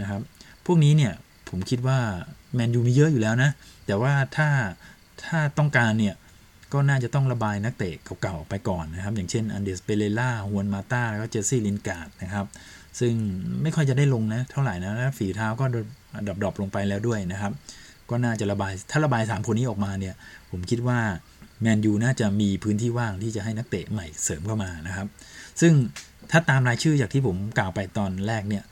[0.00, 0.20] นะครับ
[0.66, 1.12] พวกนี้เนี่ย
[1.48, 1.98] ผมคิดว่า
[2.54, 3.50] แมนยูมีเยอะอยู่แล้วนะ
[3.86, 4.48] แต่ว่าถ้า
[5.24, 6.14] ถ้าต้องการเนี่ย
[6.72, 12.46] ก็น่าจะต้องระบายนักเตะเก่าๆไปก่อนนะครับ อย่างเช่นอันเดรสเปเรร่าฮวนมาต้าแล้วก็เจสซี่ลินการ์ดนะครับ
[13.00, 13.12] ซึ่ง
[13.62, 15.64] ไม่ค่อยจะได้ลงนะเท่าไหร่นะแล้วฝีเท้าก็
[16.28, 17.52] ดับ drop ลงไปแล้วด้วยนะครับ
[18.10, 20.14] ก็น่าจะระบายถ้าระบาย 3 คนนี้ออกมาเนี่ย
[20.50, 20.98] ผมคิดว่า
[21.62, 25.06] แมนยูน่าจะมีพื้นที่ว่างที่จะให้นักเตะใหม่เสริมเข้ามานะครับ
[25.60, 25.72] ซึ่ง
[26.30, 28.64] ถ้าตามรายชื่อจากที่ผมกล่าวไปตอนแรกเนี่ย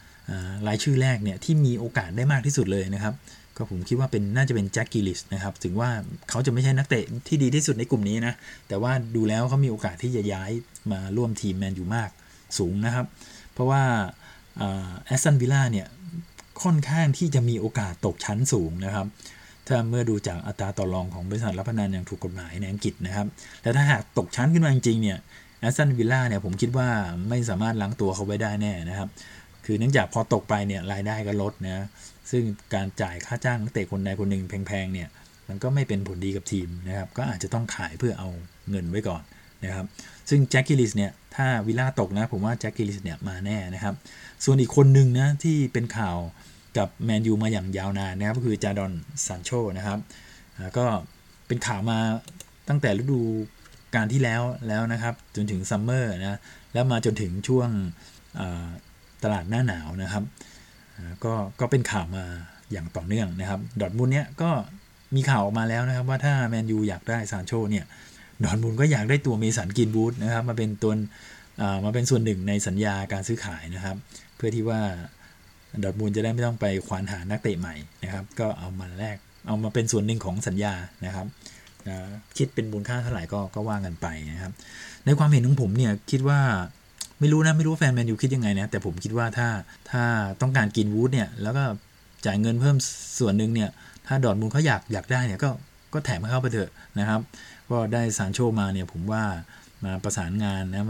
[0.69, 3.15] รายชื่อแรกเนี่ยที่มีโอกาสได้มากที่สุดเลยนะครับ
[3.59, 5.90] ก็ผมคิดว่าเป็นน่าจะเป็นแจ็คกรีลิชนะครับ ถึงว่า
[6.31, 8.35] เขาจะไม่ใช่นักเตะที่ดีที่สุดในกลุ่มนี้นะ
[8.68, 10.51] แต่ว่าดูแล้วเขามีโอกาสที่จะย้าย
[10.92, 12.11] มาร่วมทีมแมนยูมาก
[12.59, 13.07] สูงนะครับ
[13.53, 13.83] เพราะว่า
[15.07, 15.87] แอสตันวิลล่าเนี่ย
[16.62, 19.07] ค่อนข้างที่จะมีโอกาสตกชั้นสูงนะครับ
[19.66, 23.27] ถ้าเมื่อดูจากอัตราต่อรองของบริษัทรับพนันอย่างถูกกฎหมายในอังกฤษนะครับ
[23.62, 25.18] แต่ถ้าหากตกชั้นขึ้นมาจริงๆเนี่ย
[25.61, 26.88] แอสตันวิลล่าเนี่ยผมคิดว่า
[27.29, 29.09] ไม่สามารถล้างตัวเขาไว้ได้แน่นะครับ
[29.71, 31.87] คือเนื่องจากพอตกไปเนี่ยรายได้ก็ลดนะ
[32.31, 32.43] ซึ่ง
[32.75, 35.09] การจ่ายค่าจ้างนักเตะคนใดคนหนึ่งแพงๆเนี่ย
[35.49, 38.29] มันก็ไม่เป็นผลดีกับทีมนะครับก็อาจจะต้องขายเพื่อเอา
[38.71, 39.23] เงินไว้ก่อน
[39.65, 39.87] นะครับ
[40.29, 43.95] ซึ่งแจ็คกรีลิชเนี่ยถ้าวิลล่าตกนะผมว่าแจ็คกรีลิชเนี่ยมาแน่นะครับ
[44.45, 46.17] ส่วนอีกคนหนึ่งนะที่เป็นข่าว
[46.79, 48.93] กับแมนยูมาอย่างยาวนานนะครับก็คือจาดอน
[49.27, 49.99] ซานโชนะครับ
[50.79, 50.87] ก็
[51.47, 51.99] เป็นข่าวมา
[52.69, 53.21] ตั้งแต่ฤดู
[53.95, 56.39] กาลที่แล้วแล้วนะครับจนถึงซัมเมอร์นะ
[56.73, 57.69] แล้วมาจนถึงช่วง
[59.23, 60.25] ตลาดหน้าหนาวนะครับ
[61.25, 62.25] ก็ก็เป็นข่าวมา
[62.73, 64.51] อย่างต่อเนื่องนะครับ ดอร์ทมุนด์เนี้ยก็
[65.14, 67.85] มีข่าวออกมาแล้วนะครับ ว่าถ้าแมนยูอยากได้ซานโชเนี่ย
[68.45, 70.93] ดอทมูลก็อยากได้ตัวเมสันกินบูธนะครับมาเป็นตัว
[71.85, 73.97] มาเป็นส่วนหนึ่งในสัญญาการซื้อขายนะครับ
[74.37, 74.81] เพื่อที่ว่า
[75.83, 79.16] ดอทมูลจะได้ไม่ต้องไปควานหานักเตะใหม่นะครับ ก็เอามาแลก
[79.47, 80.75] เอามาเป็นส่วนหนึ่งของสัญญา
[81.07, 81.27] นะครับ
[82.37, 84.53] คิดเป็นมูลค่าเท่าไหร่ก็ก็ว่ากันไปนะครับ
[85.05, 86.41] ในความเห็นของผมเนี่ยคิดว่า
[87.21, 89.49] ไม่รู้นะ ไม่รู้แฟนแมนยูคิดยังไงนะ แต่ผมคิดว่าถ้า
[89.91, 90.03] ถ้า
[90.41, 91.64] ต้องการกรีนวู้ดเนี่ย แล้วก็
[92.27, 92.77] จ่ายเงินเพิ่ม
[93.19, 93.71] ส่วนหนึ่งเนี่ย
[94.07, 95.51] ถ้าดอร์ทมุนด์เขาอยากอยากได้เนี่ยก็
[95.95, 97.21] ก็แถมเข้าไปเถอะนะครับ
[97.71, 99.23] ก็ได้ซานโชมาเนี่ยผมว่า
[99.85, 100.85] มาประสานงานนะ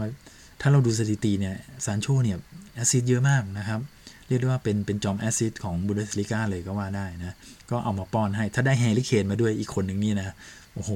[0.61, 1.55] ถ้าเราดูสถิติเนี่ย
[1.85, 2.37] ซานโชเนี่ย
[2.73, 3.79] assist เยอะมากนะครับ
[4.27, 7.35] เรียกได้ว่าเป็นเป็นจอม assist ของบุนเดสลิก้าเลยก็ว่าได้นะ
[7.71, 10.35] ก็เอามาป้อนให้ถ้าได้แฮร์รี่เคนมาด้วยอีกคนหนึ่งนี่นะ
[10.73, 10.91] โอ้โห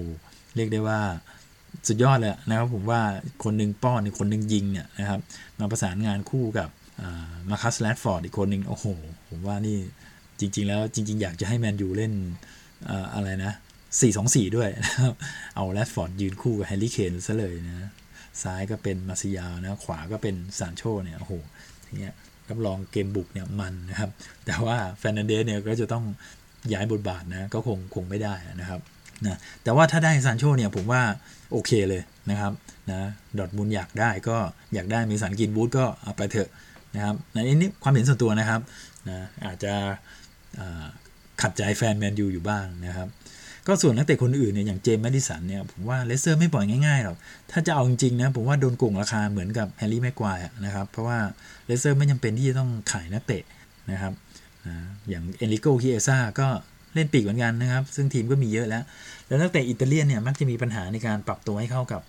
[0.56, 1.00] เรียกได้ว่า
[1.88, 3.02] สุดยอดเลยนะครับผมว่า
[3.44, 5.20] คนหนึ่งป้อนอีกคนหนึ่งยิงเนี่ยนะครับ
[5.60, 6.70] มาประสานงานคู่กับ
[7.50, 8.86] มาร์คัสแรชฟอร์ดอีกคนหนึ่งโอ้โห
[9.30, 9.78] ผมว่านี่
[10.40, 12.14] จริง ๆ แล้วจริง ๆ อยากจะให้แมนยูเล่น
[13.16, 13.54] อะไรนะ
[14.02, 15.14] 4-2-4 ด้วยนะครับ
[15.56, 17.90] เอาแรดฟอร์ดยืนคู่กับแฮร์รี่เคนซะเลยนะ
[18.44, 21.34] ซ้ายก็เป็นมาร์กซิยาลนะขวาก็เป็นซานโชเนี่ยโอ้โห
[21.86, 22.14] ทีเนี้ย
[22.50, 24.10] รับรองเกมบุกเนี่ยมันนะครับ
[24.46, 26.06] แต่ว่าแฟร์นานเดสเนี่ยก็จะต้อง
[26.74, 28.82] ย้ายบทบาทนะก็คงคงไม่ได้นะครับ
[29.26, 31.02] นะแต่ว่าถ้าได้ซานโชเนี่ยผมว่า
[31.52, 32.52] โอเคเลยนะครับ
[32.92, 33.00] นะ
[33.38, 34.38] ดอร์ทมุนด์อยากได้ก็
[34.74, 36.50] อยากได้เมสัน กรีนวู้ดก็เอาไปเถอะ
[36.96, 38.62] นะครับอันนี้ความเห็นส่วนตัวนะครับ
[39.10, 39.74] นะอาจจะ
[41.42, 43.08] ขัดใจแฟนแมนยูอยู่บ้างนะครับ
[43.68, 47.18] ก็ส่วนนักเตะคนอื่นเนี่ยอย่างเจมส์แมดิสันเนี่ยผมว่าเลสเตอร์ไม่ปล่อยง่ายๆหรอก
[47.52, 51.20] ถ้าจะเอาจริงๆนะผมว่าโดนโกงราคาเหมือนกับแฮร์รี่แม็กไกวร์นะครับ เพราะว่า
[51.66, 53.44] เลสเตอร์ไม่จำเป็นที่จะต้องขายนักเตะ
[53.92, 54.14] นะครับ
[54.68, 54.76] นะ
[55.10, 56.48] อย่างเฟเดริโก เคียซ่าก็
[56.96, 58.84] เล่นปีกเหมือนกันนะครับ ซึ่งทีมก็มีเยอะแล้ว
[59.28, 62.02] แล้วนักเตะอิตาเลียนเนี่ยมักจะมีปัญหาในการปรับตัวให้เข้ากับ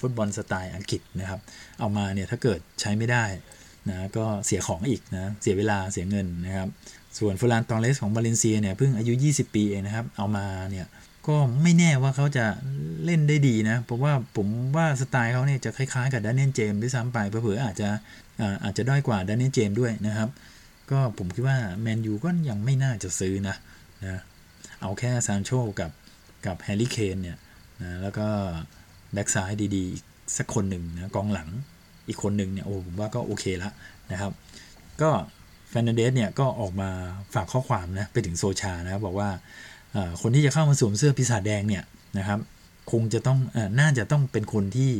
[0.00, 1.40] ฟุตบอลสไตล์อังกฤษนะครับ
[1.80, 3.24] เอามาเนี่ยถ้าเกิดใช้ไม่ได้
[3.88, 6.68] นะก็เสียของอีกนะ เสียเวลาเสียเงินนะครับ
[7.18, 10.86] ส่วนฟูลานตองเลสของบาเลนเซียเนี่ยเพิ่งอายุ 20 ปีเองนะครับ เอามาเนี่ย
[11.26, 12.44] ก็ไม่แน่ว่าเขาจะ
[13.04, 17.88] เล่นได้ดีนะเพราะว่าผมว่าสไตล์เขาเนี่ยจะคล้ายๆกับดานเนนเจมด้วยซ้ำไปเผื่ออาจจะ
[18.64, 20.28] อาจจะด้อยกว่าดานเนนเจมด้วยนะครับ
[20.90, 23.56] ก็ผมคิดว่าแมนยูก็ยังไม่น่าจะซื้อนะ
[24.04, 24.20] นะ
[24.80, 25.50] เอาแค่ซานโช
[25.80, 25.90] กับ
[26.46, 27.38] กับแฮร์รี่เคนเนี่ย
[27.82, 28.26] นะแล้วก็
[29.12, 31.48] แบ็กซ้ายดีๆ สักคนหนึ่งนะกองหลัง
[32.08, 33.70] อีกคนหนึ่งเนี่ยโอ้ผมว่าก็โอเคละ
[34.12, 34.32] นะครับ
[35.02, 35.10] ก็
[35.68, 36.90] แฟนเดสเนี่ยก็ออกมา
[37.34, 39.28] ฝากข้อความนะไปถึงโซชานะบอกว่า
[40.22, 41.84] คนที่จะเข้ามาสวมเสื้อพิศาจแดงเนี่ย
[42.18, 42.38] นะครับ
[42.92, 44.90] คงจะต้องอน่าจะต้องเป็นคนที่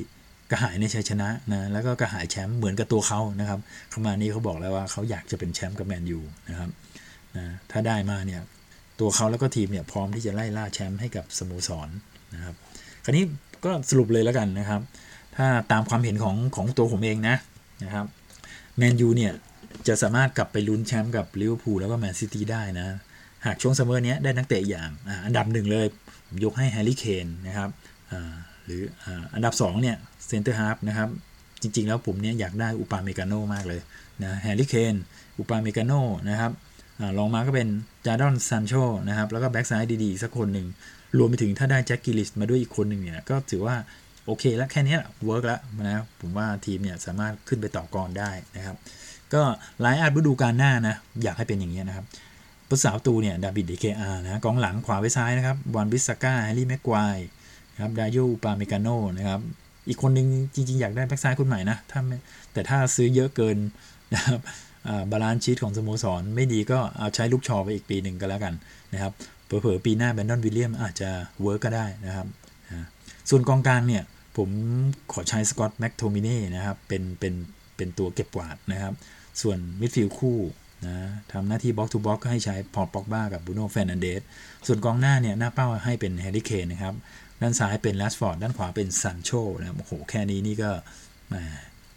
[0.50, 6.70] กระหายในชัยชนะนะแล้วก็กระหายแชมป์เหมือนกับตัวเขานะครับเขามานี้เขาบอกแล้วว่าเขาอยากจะเป็นแชมป์กับแมนยูนะครับ
[7.36, 8.42] นะถ้าได้มาเนี่ย
[9.00, 11.88] ตัวเขาแล้วก็ทีมเนี่ยพร้อมที่จะไล่ล่าแชมป์ให้กับสโมสร
[12.34, 12.54] นะครับ
[13.04, 13.24] คราวนี้
[13.64, 14.80] ก็สรุปเลยแล้วกันนะครับ
[15.36, 17.36] ถ้าตามความเห็นของของตัวผมเองนะ
[17.84, 18.06] นะครับ
[18.76, 19.32] แมนยูเนี่ย
[19.88, 22.86] จะสามารถกลับไปลุ้นแชมป์กับลิเวอร์พูลแล้วก็แมนซิตี้ได้นะ
[23.46, 24.90] หากช่วงซัมเมอร์นี้ได้นักเตะอย่าง
[25.26, 25.86] อันดับหนึ่งเลย
[26.26, 27.70] ผมยกให้แฮร์รี่เคนนะครับ
[28.64, 28.82] หรือ
[29.34, 29.96] อันดับ2เนี่ย
[30.28, 31.08] เซ็นเตอร์ฮาล์ฟนะครับ
[31.62, 33.80] จริงๆแล้วผมเนี่ยอยากได้อุปาเมกาโนมากเลย
[34.22, 34.94] นะแฮร์รี่เคน
[35.38, 35.92] อุปาเมกาโน
[36.30, 36.52] นะครับ
[37.18, 37.68] รองมาก็เป็น
[38.06, 38.72] จาร์ดอนซันโช
[39.08, 40.66] นะครับ แล้วก็แบ็กซ้ายดีๆ สักคนหนึ่ง
[41.18, 43.76] รวมไปถึงถ้าได้แจ็คกรีลิชมาด้วยอีกคนหนึ่งเนี่ย ก็ถือว่า
[44.26, 48.76] โอเคแล้วแค่นี้ work แล้วนะผมว่าทีมเนี่ยสามารถขึ้นไปต่อกรได้นะครับ
[49.34, 49.42] ก็
[49.80, 52.06] line up ฤดูกาลหน้านะ อยากให้เป็นอย่างนี้นะครับ
[52.68, 57.18] ปุสาวตูเนี่ยดาบิดเดเคอาร์นะกองหลังขวาไปซ้ายนะครับวาน-บิสซาก้าแฮร์รี่แม็กไกวร์
[57.82, 59.40] ครับดาโย อุปาเมกาโนนะครับ
[59.88, 62.00] อีกคนนึงจริงๆ อยากได้แบ็กซ้ายคนใหม่นะถ้า
[62.52, 63.56] แต่ถ้าซื้อเยอะเกิน
[64.14, 64.40] นะครับ
[65.10, 68.54] balance sheet ของสโมสร ไม่ดีก็เอาใช้ลุค ชอว์ไปอีกปีหนึ่งก็แล้วกัน
[68.92, 69.12] นะครับ
[69.46, 71.10] เผลอๆปีหน้าแบรนดอนวิลเลียมส์อาจจะ
[71.42, 72.26] work ก็ได้นะครับ
[73.30, 74.02] ส่วนกองกลางเนี่ย
[74.36, 74.50] ผม
[75.12, 77.34] ขอใช้สกอตต์ แม็คโทมิเนย์นะครับเป็นเป็น
[77.76, 78.92] เป็นตัวเก็บกวาดนะครับ
[79.42, 80.38] ส่วนมิดฟิลด์คู่
[80.86, 80.94] นะ
[81.32, 84.22] ทำหน้าที่ box to box ก็ให้ใช้ปอล ป็อกบ้ากับบรูโน่แฟร์นานเดส
[84.66, 86.94] ส่วนกองหน้าเนี่ยหน้าเป้าให้เป็นแฮร์รี่เคนนะครับ
[87.40, 90.70] ด้านซ้ายเป็นแรชฟอร์ดด้านขวาเป็นซานโชนะโอ้โหแค่นี้นี่ก็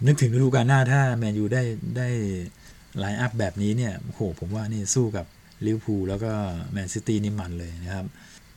[0.08, 1.64] นึกถึงฤดูกาลหน้าถ้าแมนยูได้
[1.98, 5.26] ได้ line up แบบนี้เนี่ยโหผมว่านี่สู้กับ
[5.66, 6.32] ลิเวอร์พูลแล้วก็
[6.74, 8.06] แมนซิตี้นี่มันเลยนะครับ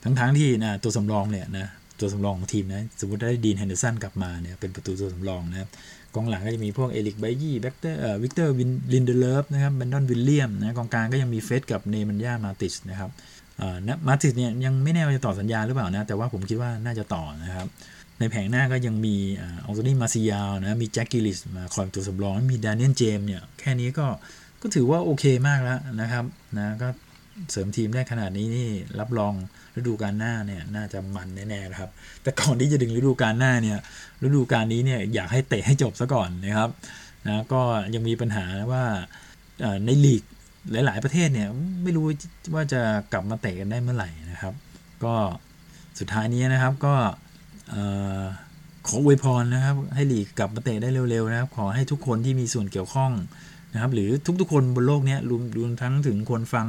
[0.04, 1.66] ทั้งๆที่นะตัวสำรองเนี่ยนะ
[2.00, 5.68] ตัวสำรองของทีมนะสมมติได้ดีน เฮนเดอร์สันกลับมาเนี่ยเป็นประตูตัวสำรองนะครับ
[6.14, 13.10] กองหลังก็จะมีพวกเอริกไบยี่แบ็กเตอร์เอ่อวิกเตอร์วินลินเดเลฟนะครับแบรนดอนวิลเลียมส์นะกองกลางก็ยังมีเฟร็ดกับเนมันย่ามาติชนะครับ
[13.60, 17.66] อ่านะมาติชเนี่ยยังไม่แน่ว่าจะต่อสัญญาหรือเปล่านะแต่ว่าผมคิดว่าน่าจะต่อนะครับ
[18.20, 19.16] ในแผงหน้าก็ยังมี
[19.64, 24.06] อองโตนี่มาซิยาลนะ มีแจ็คกิลิสมาคอยตัวสำรอง มีดานิเอลเจมเนี่ย แค่นี้ก็
[24.62, 26.24] ก็ถือว่าโอเคมากแล้วนะครับ
[26.58, 26.88] นะก็
[27.50, 28.68] เสริมทีมได้ขนาดนี้นี่
[29.00, 29.32] รับรอง
[29.76, 31.90] ฤดูกาลหน้าเนี่ยน่าจะมันแน่ๆนะครับ
[32.22, 33.78] แต่ก่อนที่จะถึงฤดูกาลหน้าเนี่ย
[34.22, 36.70] ฤดูกาลนี้เนี่ยอยากให้เตะให้จบซะก่อนนะครับ
[37.26, 37.62] นะก็
[37.94, 38.84] ยังมีปัญหาว่า
[39.84, 40.22] ในลีก
[40.86, 41.48] หลาย ๆ ประเทศเนี่ย
[41.82, 42.06] ไม่รู้
[42.54, 42.80] ว่าจะ
[43.12, 44.54] กลับมาเตะกันได้เมื่อไหร่นะครับ
[45.04, 45.14] ก็
[45.98, 46.94] สุดท้ายนี้นะครับก็
[48.86, 53.12] ขออวยพรนะครับ ให้ลีกกลับมาเตะได้เร็วๆนะครับ ขอให้ทุกคนที่มีส่วนเกี่ยวข้อง
[53.72, 54.10] นะครับ หรือ
[54.40, 56.68] ทุกๆคนบนโลกนี้รวมรวมทั้งถึงคนฟัง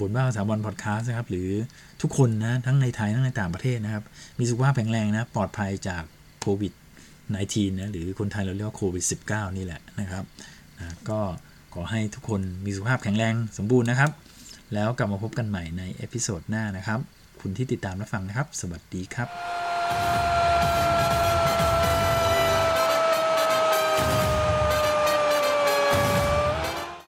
[0.00, 1.50] บทบ้าภาษาบอลพอดคาสต์นะครับ หรือ
[2.02, 4.04] ทุกคนนะทั้งในไทยทั้งในต่างประเทศนะครับ
[4.38, 6.02] มีสุขภาพแข็งแรงนะ ปลอดภัยจาก
[6.40, 6.72] โควิด
[7.24, 10.24] 19 นะหรือคนไทยเราเรียกว่าโควิด -19 นี่แหละนะครับ
[10.78, 11.20] นะก็
[11.74, 14.10] ขอให้ทุกคนมีสุขภาพแข็งแรงสมบูรณ์นะครับ
[14.74, 17.00] แล้วกลับมาพบกันใหม่ใน episode หน้านะครับ
[17.40, 20.43] คุณที่ติดตามรับฟังนะครับ สวัสดีครับ Goal!